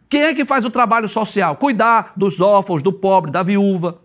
Quem 0.09 0.22
é 0.22 0.35
que 0.35 0.45
faz 0.45 0.64
o 0.64 0.70
trabalho 0.70 1.09
social? 1.09 1.57
Cuidar 1.57 2.12
dos 2.16 2.41
órfãos, 2.41 2.83
do 2.83 2.93
pobre, 2.93 3.31
da 3.31 3.43
viúva, 3.43 4.01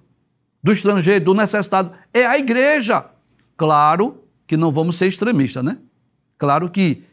do 0.61 0.71
estrangeiro, 0.71 1.25
do 1.25 1.33
necessitado. 1.33 1.93
É 2.13 2.25
a 2.25 2.37
igreja. 2.37 3.05
Claro 3.55 4.23
que 4.47 4.57
não 4.57 4.71
vamos 4.71 4.95
ser 4.97 5.07
extremistas, 5.07 5.63
né? 5.63 5.77
Claro 6.37 6.69
que 6.69 7.03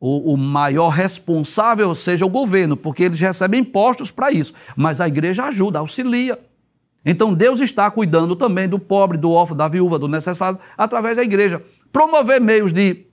o, 0.00 0.34
o 0.34 0.36
maior 0.36 0.90
responsável 0.90 1.94
seja 1.94 2.26
o 2.26 2.30
governo, 2.30 2.76
porque 2.76 3.04
eles 3.04 3.20
recebem 3.20 3.60
impostos 3.60 4.10
para 4.10 4.30
isso. 4.30 4.52
Mas 4.76 5.00
a 5.00 5.08
igreja 5.08 5.44
ajuda, 5.44 5.78
auxilia. 5.78 6.38
Então 7.04 7.32
Deus 7.32 7.60
está 7.60 7.90
cuidando 7.90 8.34
também 8.34 8.68
do 8.68 8.78
pobre, 8.78 9.16
do 9.16 9.30
órfão, 9.30 9.56
da 9.56 9.68
viúva, 9.68 9.98
do 9.98 10.08
necessitado, 10.08 10.58
através 10.76 11.16
da 11.16 11.22
igreja. 11.22 11.62
Promover 11.92 12.40
meios 12.40 12.72
de 12.72 13.06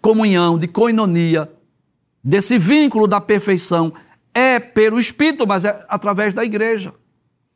comunhão, 0.00 0.56
de 0.56 0.68
coinonia, 0.68 1.50
desse 2.22 2.58
vínculo 2.58 3.06
da 3.06 3.20
perfeição, 3.20 3.92
é 4.32 4.60
pelo 4.60 5.00
Espírito, 5.00 5.46
mas 5.46 5.64
é 5.64 5.84
através 5.88 6.32
da 6.32 6.44
igreja. 6.44 6.94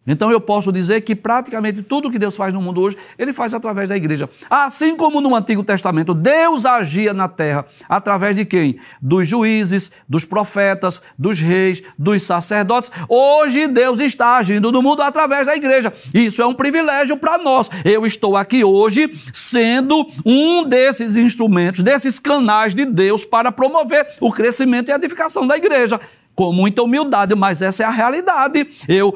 Então 0.07 0.33
eu 0.33 0.41
posso 0.41 0.73
dizer 0.73 1.01
que 1.03 1.15
praticamente 1.15 1.83
tudo 1.83 2.11
que 2.11 2.19
Deus 2.19 2.35
faz 2.35 2.53
no 2.53 2.61
mundo 2.61 2.81
hoje, 2.81 2.97
ele 3.17 3.33
faz 3.33 3.55
através 3.55 3.89
da 3.89 3.97
igreja. 3.97 4.29
Assim 4.51 4.97
como 4.97 5.21
no 5.21 5.35
Antigo 5.35 5.63
Testamento, 5.63 6.13
Deus 6.13 6.67
agia 6.67 7.15
na 7.15 7.29
terra 7.29 7.65
através 7.89 8.35
de 8.35 8.45
quem? 8.45 8.79
Dos 9.01 9.29
juízes, 9.29 9.93
dos 10.09 10.25
profetas, 10.25 11.01
dos 11.17 11.39
reis, 11.39 11.83
dos 11.97 12.23
sacerdotes. 12.25 12.91
Hoje 13.09 13.69
Deus 13.69 14.01
está 14.01 14.37
agindo 14.37 14.73
no 14.73 14.83
mundo 14.83 15.03
através 15.03 15.47
da 15.47 15.57
igreja. 15.57 15.93
Isso 16.13 16.43
é 16.43 16.47
um 16.47 16.55
privilégio 16.55 17.17
para 17.17 17.39
nós. 17.39 17.71
Eu 17.85 18.05
estou 18.05 18.37
aqui 18.37 18.65
hoje 18.65 19.11
sendo 19.33 20.05
um 20.27 20.65
desses 20.65 21.15
instrumentos, 21.15 21.83
desses 21.83 22.19
canais 22.19 22.75
de 22.75 22.85
Deus 22.85 23.25
para 23.25 23.53
promover 23.53 24.07
o 24.21 24.33
crescimento 24.33 24.89
e 24.89 24.93
a 24.93 24.97
edificação 24.97 25.47
da 25.47 25.57
igreja 25.57 26.01
com 26.35 26.53
muita 26.53 26.83
humildade, 26.83 27.35
mas 27.35 27.63
essa 27.63 27.83
é 27.83 27.87
a 27.87 27.91
realidade. 27.91 28.67
Eu, 28.89 29.15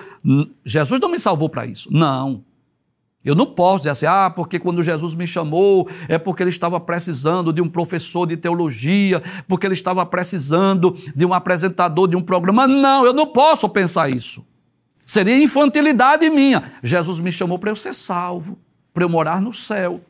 Jesus 0.64 1.00
não 1.00 1.08
me 1.08 1.18
salvou 1.18 1.48
para 1.48 1.66
isso. 1.66 1.88
Não. 1.92 2.44
Eu 3.24 3.34
não 3.34 3.46
posso 3.46 3.78
dizer 3.78 3.90
assim, 3.90 4.06
ah, 4.06 4.30
porque 4.30 4.56
quando 4.56 4.84
Jesus 4.84 5.12
me 5.12 5.26
chamou 5.26 5.88
é 6.08 6.16
porque 6.16 6.44
ele 6.44 6.50
estava 6.50 6.78
precisando 6.78 7.52
de 7.52 7.60
um 7.60 7.68
professor 7.68 8.24
de 8.24 8.36
teologia, 8.36 9.20
porque 9.48 9.66
ele 9.66 9.74
estava 9.74 10.06
precisando 10.06 10.96
de 11.14 11.26
um 11.26 11.34
apresentador 11.34 12.06
de 12.06 12.14
um 12.14 12.22
programa. 12.22 12.68
Não, 12.68 13.04
eu 13.04 13.12
não 13.12 13.26
posso 13.26 13.68
pensar 13.68 14.08
isso. 14.08 14.46
Seria 15.04 15.36
infantilidade 15.42 16.30
minha. 16.30 16.72
Jesus 16.82 17.18
me 17.18 17.32
chamou 17.32 17.58
para 17.58 17.70
eu 17.70 17.76
ser 17.76 17.94
salvo, 17.94 18.58
para 18.94 19.02
eu 19.02 19.08
morar 19.08 19.40
no 19.40 19.52
céu 19.52 20.00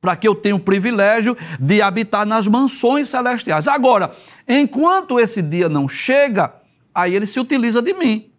para 0.00 0.16
que 0.16 0.26
eu 0.26 0.34
tenha 0.34 0.56
o 0.56 0.60
privilégio 0.60 1.36
de 1.58 1.82
habitar 1.82 2.24
nas 2.24 2.46
mansões 2.46 3.08
celestiais. 3.08 3.68
Agora, 3.68 4.10
enquanto 4.48 5.20
esse 5.20 5.42
dia 5.42 5.68
não 5.68 5.88
chega, 5.88 6.52
aí 6.94 7.14
ele 7.14 7.26
se 7.26 7.38
utiliza 7.38 7.82
de 7.82 7.92
mim 7.92 8.30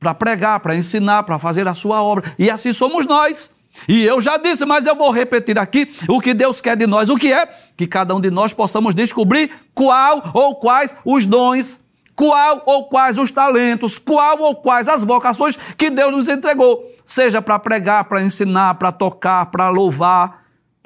para 0.00 0.14
pregar, 0.14 0.60
para 0.60 0.76
ensinar, 0.76 1.24
para 1.24 1.38
fazer 1.38 1.66
a 1.68 1.74
sua 1.74 2.02
obra. 2.02 2.32
E 2.38 2.50
assim 2.50 2.72
somos 2.72 3.06
nós. 3.06 3.56
E 3.86 4.04
eu 4.04 4.20
já 4.20 4.36
disse, 4.38 4.64
mas 4.64 4.86
eu 4.86 4.96
vou 4.96 5.10
repetir 5.10 5.58
aqui 5.58 5.88
o 6.08 6.20
que 6.20 6.32
Deus 6.32 6.60
quer 6.60 6.76
de 6.76 6.86
nós. 6.86 7.10
O 7.10 7.16
que 7.16 7.32
é? 7.32 7.48
Que 7.76 7.86
cada 7.86 8.14
um 8.14 8.20
de 8.20 8.30
nós 8.30 8.54
possamos 8.54 8.94
descobrir 8.94 9.50
qual 9.74 10.30
ou 10.32 10.56
quais 10.56 10.94
os 11.04 11.26
dons, 11.26 11.80
qual 12.16 12.62
ou 12.66 12.88
quais 12.88 13.18
os 13.18 13.30
talentos, 13.30 13.98
qual 13.98 14.40
ou 14.40 14.56
quais 14.56 14.88
as 14.88 15.04
vocações 15.04 15.56
que 15.76 15.90
Deus 15.90 16.12
nos 16.12 16.28
entregou. 16.28 16.82
Seja 17.04 17.40
para 17.40 17.58
pregar, 17.58 18.04
para 18.04 18.22
ensinar, 18.22 18.74
para 18.74 18.90
tocar, 18.90 19.46
para 19.46 19.68
louvar, 19.68 20.37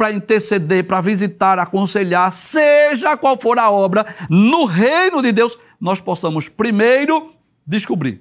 para 0.02 0.10
interceder, 0.10 0.84
para 0.84 1.00
visitar, 1.00 1.60
aconselhar, 1.60 2.32
seja 2.32 3.16
qual 3.16 3.38
for 3.38 3.56
a 3.56 3.70
obra, 3.70 4.04
no 4.28 4.64
reino 4.64 5.22
de 5.22 5.30
Deus, 5.30 5.56
nós 5.80 6.00
possamos 6.00 6.48
primeiro 6.48 7.32
descobrir 7.64 8.20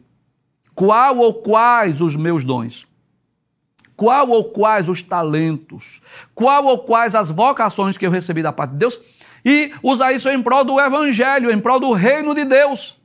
qual 0.76 1.18
ou 1.18 1.34
quais 1.34 2.00
os 2.00 2.16
meus 2.16 2.46
dons, 2.46 2.86
qual 3.96 4.30
ou 4.30 4.44
quais 4.44 4.88
os 4.88 5.02
talentos, 5.02 6.04
qual 6.36 6.66
ou 6.66 6.78
quais 6.78 7.16
as 7.16 7.32
vocações 7.32 7.98
que 7.98 8.06
eu 8.06 8.12
recebi 8.12 8.44
da 8.44 8.54
parte 8.54 8.74
de 8.74 8.78
Deus 8.78 9.02
e 9.44 9.74
usar 9.82 10.14
isso 10.14 10.30
em 10.30 10.40
prol 10.40 10.64
do 10.64 10.80
evangelho, 10.80 11.50
em 11.50 11.60
prol 11.60 11.80
do 11.80 11.94
reino 11.94 12.36
de 12.36 12.46
Deus. 12.46 13.02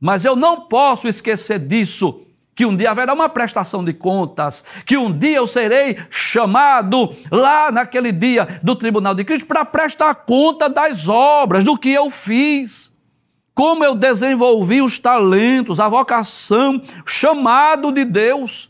Mas 0.00 0.24
eu 0.24 0.34
não 0.34 0.62
posso 0.62 1.06
esquecer 1.06 1.58
disso 1.58 2.26
que 2.58 2.66
um 2.66 2.74
dia 2.74 2.90
haverá 2.90 3.14
uma 3.14 3.28
prestação 3.28 3.84
de 3.84 3.92
contas, 3.92 4.64
que 4.84 4.96
um 4.96 5.16
dia 5.16 5.36
eu 5.36 5.46
serei 5.46 5.96
chamado 6.10 7.14
lá 7.30 7.70
naquele 7.70 8.10
dia 8.10 8.58
do 8.64 8.74
tribunal 8.74 9.14
de 9.14 9.24
Cristo 9.24 9.46
para 9.46 9.64
prestar 9.64 10.12
conta 10.12 10.68
das 10.68 11.08
obras, 11.08 11.62
do 11.62 11.78
que 11.78 11.92
eu 11.92 12.10
fiz, 12.10 12.92
como 13.54 13.84
eu 13.84 13.94
desenvolvi 13.94 14.82
os 14.82 14.98
talentos, 14.98 15.78
a 15.78 15.88
vocação, 15.88 16.82
chamado 17.06 17.92
de 17.92 18.04
Deus. 18.04 18.68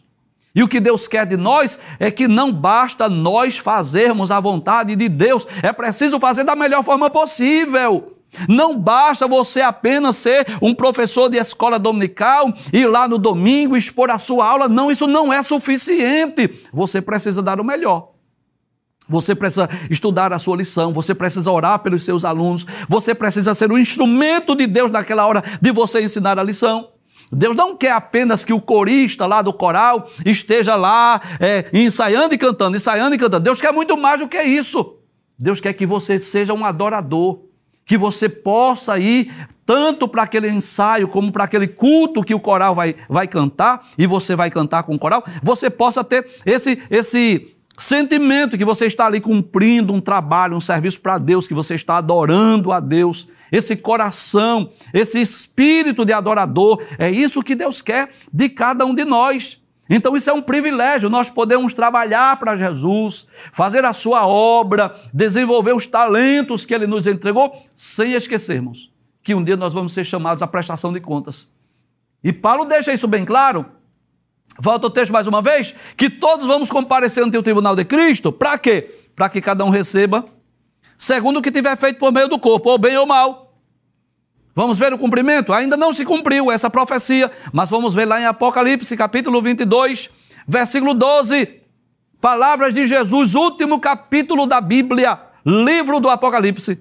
E 0.54 0.62
o 0.62 0.68
que 0.68 0.80
Deus 0.80 1.08
quer 1.08 1.24
de 1.24 1.38
nós 1.38 1.78
é 1.98 2.10
que 2.10 2.28
não 2.28 2.52
basta 2.52 3.08
nós 3.08 3.56
fazermos 3.56 4.30
a 4.30 4.38
vontade 4.38 4.94
de 4.96 5.08
Deus, 5.08 5.46
é 5.62 5.72
preciso 5.72 6.20
fazer 6.20 6.44
da 6.44 6.54
melhor 6.54 6.82
forma 6.82 7.08
possível. 7.08 8.17
Não 8.48 8.78
basta 8.78 9.26
você 9.26 9.60
apenas 9.60 10.16
ser 10.16 10.46
um 10.60 10.74
professor 10.74 11.28
de 11.28 11.38
escola 11.38 11.78
dominical, 11.78 12.52
ir 12.72 12.86
lá 12.86 13.08
no 13.08 13.18
domingo 13.18 13.76
expor 13.76 14.10
a 14.10 14.18
sua 14.18 14.46
aula. 14.46 14.68
Não, 14.68 14.90
isso 14.90 15.06
não 15.06 15.32
é 15.32 15.42
suficiente. 15.42 16.50
Você 16.72 17.00
precisa 17.00 17.42
dar 17.42 17.60
o 17.60 17.64
melhor. 17.64 18.12
Você 19.08 19.34
precisa 19.34 19.68
estudar 19.88 20.32
a 20.34 20.38
sua 20.38 20.56
lição, 20.58 20.92
você 20.92 21.14
precisa 21.14 21.50
orar 21.50 21.78
pelos 21.78 22.04
seus 22.04 22.26
alunos, 22.26 22.66
você 22.86 23.14
precisa 23.14 23.54
ser 23.54 23.72
o 23.72 23.78
instrumento 23.78 24.54
de 24.54 24.66
Deus 24.66 24.90
naquela 24.90 25.26
hora 25.26 25.42
de 25.62 25.72
você 25.72 26.02
ensinar 26.02 26.38
a 26.38 26.42
lição. 26.42 26.90
Deus 27.32 27.56
não 27.56 27.74
quer 27.74 27.92
apenas 27.92 28.44
que 28.44 28.52
o 28.52 28.60
corista 28.60 29.24
lá 29.24 29.40
do 29.40 29.52
coral 29.52 30.06
esteja 30.24 30.76
lá 30.76 31.20
é, 31.40 31.66
ensaiando 31.72 32.34
e 32.34 32.38
cantando, 32.38 32.76
ensaiando 32.76 33.14
e 33.14 33.18
cantando. 33.18 33.44
Deus 33.44 33.60
quer 33.60 33.72
muito 33.72 33.96
mais 33.96 34.20
do 34.20 34.28
que 34.28 34.42
isso. 34.42 34.98
Deus 35.38 35.58
quer 35.58 35.72
que 35.72 35.86
você 35.86 36.18
seja 36.18 36.52
um 36.52 36.64
adorador 36.64 37.47
que 37.88 37.96
você 37.96 38.28
possa 38.28 38.98
ir 38.98 39.32
tanto 39.64 40.06
para 40.06 40.22
aquele 40.22 40.48
ensaio 40.48 41.08
como 41.08 41.32
para 41.32 41.44
aquele 41.44 41.66
culto 41.66 42.22
que 42.22 42.34
o 42.34 42.40
coral 42.40 42.74
vai, 42.74 42.94
vai 43.08 43.26
cantar, 43.26 43.84
e 43.96 44.06
você 44.06 44.36
vai 44.36 44.50
cantar 44.50 44.82
com 44.82 44.94
o 44.94 44.98
coral, 44.98 45.24
você 45.42 45.70
possa 45.70 46.04
ter 46.04 46.26
esse, 46.44 46.80
esse 46.90 47.54
sentimento 47.78 48.58
que 48.58 48.64
você 48.64 48.86
está 48.86 49.06
ali 49.06 49.20
cumprindo 49.20 49.92
um 49.92 50.00
trabalho, 50.00 50.54
um 50.54 50.60
serviço 50.60 51.00
para 51.00 51.16
Deus, 51.16 51.48
que 51.48 51.54
você 51.54 51.74
está 51.74 51.96
adorando 51.96 52.72
a 52.72 52.78
Deus, 52.78 53.26
esse 53.50 53.74
coração, 53.74 54.70
esse 54.92 55.18
espírito 55.18 56.04
de 56.04 56.12
adorador, 56.12 56.82
é 56.98 57.10
isso 57.10 57.42
que 57.42 57.54
Deus 57.54 57.80
quer 57.80 58.10
de 58.30 58.50
cada 58.50 58.84
um 58.84 58.94
de 58.94 59.04
nós. 59.06 59.62
Então 59.88 60.16
isso 60.16 60.28
é 60.28 60.32
um 60.32 60.42
privilégio, 60.42 61.08
nós 61.08 61.30
podemos 61.30 61.72
trabalhar 61.72 62.38
para 62.38 62.56
Jesus, 62.56 63.26
fazer 63.52 63.84
a 63.84 63.92
sua 63.92 64.26
obra, 64.26 64.94
desenvolver 65.14 65.74
os 65.74 65.86
talentos 65.86 66.64
que 66.66 66.74
ele 66.74 66.86
nos 66.86 67.06
entregou, 67.06 67.66
sem 67.74 68.12
esquecermos 68.12 68.90
que 69.28 69.34
um 69.34 69.44
dia 69.44 69.58
nós 69.58 69.74
vamos 69.74 69.92
ser 69.92 70.06
chamados 70.06 70.42
à 70.42 70.46
prestação 70.46 70.90
de 70.90 71.00
contas. 71.00 71.50
E 72.24 72.32
Paulo 72.32 72.64
deixa 72.64 72.94
isso 72.94 73.06
bem 73.06 73.26
claro. 73.26 73.66
Volta 74.58 74.86
o 74.86 74.90
texto 74.90 75.12
mais 75.12 75.26
uma 75.26 75.42
vez, 75.42 75.74
que 75.98 76.08
todos 76.08 76.46
vamos 76.46 76.70
comparecer 76.70 77.22
ante 77.22 77.36
o 77.36 77.42
tribunal 77.42 77.76
de 77.76 77.84
Cristo, 77.84 78.32
para 78.32 78.56
quê? 78.56 78.90
Para 79.14 79.28
que 79.28 79.42
cada 79.42 79.66
um 79.66 79.68
receba 79.68 80.24
segundo 80.96 81.40
o 81.40 81.42
que 81.42 81.52
tiver 81.52 81.76
feito 81.76 81.98
por 81.98 82.10
meio 82.10 82.26
do 82.26 82.38
corpo, 82.38 82.70
ou 82.70 82.78
bem 82.78 82.96
ou 82.96 83.06
mal. 83.06 83.47
Vamos 84.58 84.76
ver 84.76 84.92
o 84.92 84.98
cumprimento? 84.98 85.52
Ainda 85.52 85.76
não 85.76 85.92
se 85.92 86.04
cumpriu 86.04 86.50
essa 86.50 86.68
profecia, 86.68 87.30
mas 87.52 87.70
vamos 87.70 87.94
ver 87.94 88.06
lá 88.06 88.20
em 88.20 88.24
Apocalipse, 88.24 88.96
capítulo 88.96 89.40
22, 89.40 90.10
versículo 90.48 90.94
12. 90.94 91.60
Palavras 92.20 92.74
de 92.74 92.84
Jesus, 92.84 93.36
último 93.36 93.78
capítulo 93.78 94.46
da 94.46 94.60
Bíblia, 94.60 95.16
livro 95.46 96.00
do 96.00 96.10
Apocalipse. 96.10 96.76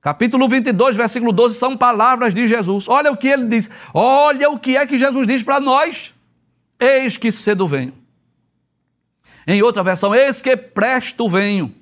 Capítulo 0.00 0.48
22, 0.48 0.96
versículo 0.96 1.30
12, 1.30 1.56
são 1.56 1.76
palavras 1.76 2.32
de 2.32 2.46
Jesus. 2.46 2.88
Olha 2.88 3.12
o 3.12 3.18
que 3.18 3.28
ele 3.28 3.44
diz. 3.44 3.70
Olha 3.92 4.48
o 4.48 4.58
que 4.58 4.78
é 4.78 4.86
que 4.86 4.98
Jesus 4.98 5.26
diz 5.26 5.42
para 5.42 5.60
nós. 5.60 6.14
Eis 6.80 7.18
que 7.18 7.30
cedo 7.30 7.68
venho. 7.68 7.92
Em 9.46 9.60
outra 9.60 9.82
versão, 9.82 10.14
eis 10.14 10.40
que 10.40 10.56
presto 10.56 11.28
venho. 11.28 11.74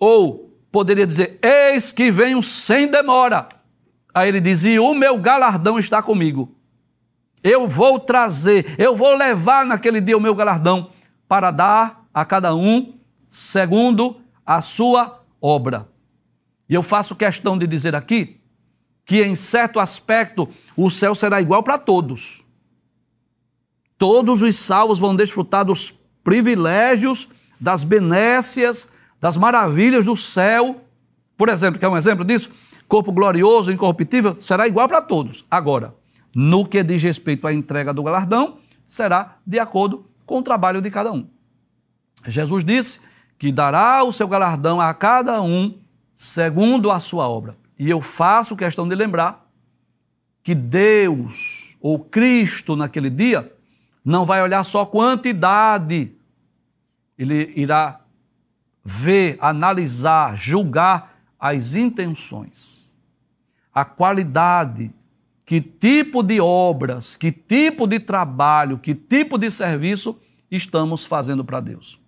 Ou 0.00 0.50
poderia 0.72 1.06
dizer, 1.06 1.38
eis 1.42 1.92
que 1.92 2.10
venho 2.10 2.42
sem 2.42 2.86
demora. 2.86 3.54
Aí 4.16 4.30
ele 4.30 4.40
dizia: 4.40 4.82
O 4.82 4.94
meu 4.94 5.18
galardão 5.18 5.78
está 5.78 6.02
comigo. 6.02 6.50
Eu 7.42 7.68
vou 7.68 8.00
trazer, 8.00 8.74
eu 8.78 8.96
vou 8.96 9.14
levar 9.14 9.66
naquele 9.66 10.00
dia 10.00 10.16
o 10.16 10.20
meu 10.20 10.34
galardão 10.34 10.90
para 11.28 11.50
dar 11.50 12.08
a 12.14 12.24
cada 12.24 12.54
um 12.54 12.94
segundo 13.28 14.16
a 14.44 14.62
sua 14.62 15.22
obra. 15.38 15.86
E 16.66 16.72
eu 16.72 16.82
faço 16.82 17.14
questão 17.14 17.58
de 17.58 17.66
dizer 17.66 17.94
aqui 17.94 18.40
que, 19.04 19.22
em 19.22 19.36
certo 19.36 19.78
aspecto, 19.78 20.48
o 20.74 20.90
céu 20.90 21.14
será 21.14 21.38
igual 21.38 21.62
para 21.62 21.76
todos. 21.76 22.42
Todos 23.98 24.40
os 24.40 24.56
salvos 24.56 24.98
vão 24.98 25.14
desfrutar 25.14 25.66
dos 25.66 25.94
privilégios, 26.24 27.28
das 27.60 27.84
benécias, 27.84 28.90
das 29.20 29.36
maravilhas 29.36 30.06
do 30.06 30.16
céu. 30.16 30.80
Por 31.36 31.50
exemplo, 31.50 31.78
quer 31.78 31.88
um 31.88 31.98
exemplo 31.98 32.24
disso? 32.24 32.50
Corpo 32.88 33.12
glorioso, 33.12 33.72
incorruptível, 33.72 34.36
será 34.40 34.66
igual 34.66 34.88
para 34.88 35.02
todos. 35.02 35.44
Agora, 35.50 35.94
no 36.34 36.66
que 36.66 36.82
diz 36.82 37.02
respeito 37.02 37.46
à 37.46 37.52
entrega 37.52 37.92
do 37.92 38.02
galardão, 38.02 38.58
será 38.86 39.38
de 39.46 39.58
acordo 39.58 40.06
com 40.24 40.38
o 40.38 40.42
trabalho 40.42 40.80
de 40.80 40.90
cada 40.90 41.12
um. 41.12 41.26
Jesus 42.26 42.64
disse 42.64 43.00
que 43.38 43.52
dará 43.52 44.02
o 44.04 44.12
seu 44.12 44.28
galardão 44.28 44.80
a 44.80 44.92
cada 44.94 45.40
um 45.42 45.74
segundo 46.14 46.90
a 46.90 47.00
sua 47.00 47.28
obra. 47.28 47.56
E 47.78 47.90
eu 47.90 48.00
faço 48.00 48.56
questão 48.56 48.88
de 48.88 48.94
lembrar 48.94 49.46
que 50.42 50.54
Deus 50.54 51.76
ou 51.80 51.98
Cristo 51.98 52.76
naquele 52.76 53.10
dia 53.10 53.52
não 54.04 54.24
vai 54.24 54.42
olhar 54.42 54.62
só 54.64 54.86
quantidade, 54.86 56.12
ele 57.18 57.52
irá 57.56 58.00
ver, 58.84 59.36
analisar, 59.40 60.36
julgar 60.36 61.15
as 61.38 61.74
intenções, 61.74 62.94
a 63.72 63.84
qualidade, 63.84 64.92
que 65.44 65.60
tipo 65.60 66.22
de 66.22 66.40
obras, 66.40 67.16
que 67.16 67.30
tipo 67.30 67.86
de 67.86 68.00
trabalho, 68.00 68.78
que 68.78 68.94
tipo 68.94 69.38
de 69.38 69.50
serviço 69.50 70.18
estamos 70.50 71.04
fazendo 71.04 71.44
para 71.44 71.60
Deus. 71.60 72.00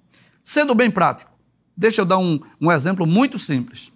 Sendo 0.42 0.74
bem 0.74 0.90
prático, 0.90 1.30
deixa 1.76 2.00
eu 2.00 2.06
dar 2.06 2.18
um, 2.18 2.40
um 2.60 2.72
exemplo 2.72 3.06
muito 3.06 3.38
simples. 3.38 3.92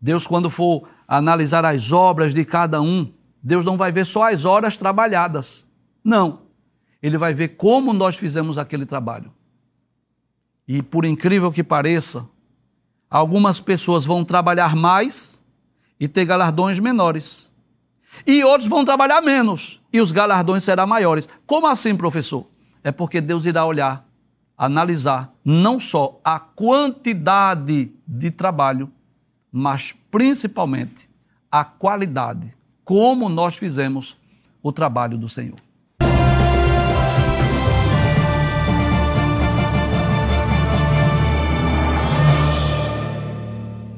Deus, 0.00 0.26
quando 0.26 0.50
for 0.50 0.88
analisar 1.06 1.64
as 1.64 1.92
obras 1.92 2.34
de 2.34 2.44
cada 2.44 2.82
um, 2.82 3.12
Deus 3.40 3.64
não 3.64 3.76
vai 3.76 3.92
ver 3.92 4.04
só 4.04 4.32
as 4.32 4.44
horas 4.44 4.76
trabalhadas. 4.76 5.64
Não. 6.02 6.42
Ele 7.00 7.16
vai 7.16 7.34
ver 7.34 7.50
como 7.50 7.92
nós 7.92 8.16
fizemos 8.16 8.58
aquele 8.58 8.86
trabalho. 8.86 9.32
E 10.66 10.82
por 10.82 11.04
incrível 11.04 11.52
que 11.52 11.62
pareça, 11.62 12.28
algumas 13.12 13.60
pessoas 13.60 14.06
vão 14.06 14.24
trabalhar 14.24 14.74
mais 14.74 15.38
e 16.00 16.08
ter 16.08 16.24
galardões 16.24 16.78
menores. 16.78 17.52
E 18.26 18.42
outros 18.42 18.68
vão 18.68 18.84
trabalhar 18.86 19.20
menos 19.20 19.82
e 19.92 20.00
os 20.00 20.10
galardões 20.10 20.64
serão 20.64 20.86
maiores. 20.86 21.28
Como 21.46 21.66
assim, 21.66 21.94
professor? 21.94 22.46
É 22.82 22.90
porque 22.90 23.20
Deus 23.20 23.44
irá 23.44 23.66
olhar, 23.66 24.06
analisar 24.56 25.32
não 25.44 25.78
só 25.78 26.18
a 26.24 26.40
quantidade 26.40 27.92
de 28.08 28.30
trabalho, 28.30 28.90
mas 29.52 29.94
principalmente 30.10 31.08
a 31.50 31.64
qualidade, 31.64 32.54
como 32.82 33.28
nós 33.28 33.56
fizemos 33.56 34.16
o 34.62 34.72
trabalho 34.72 35.18
do 35.18 35.28
Senhor. 35.28 35.58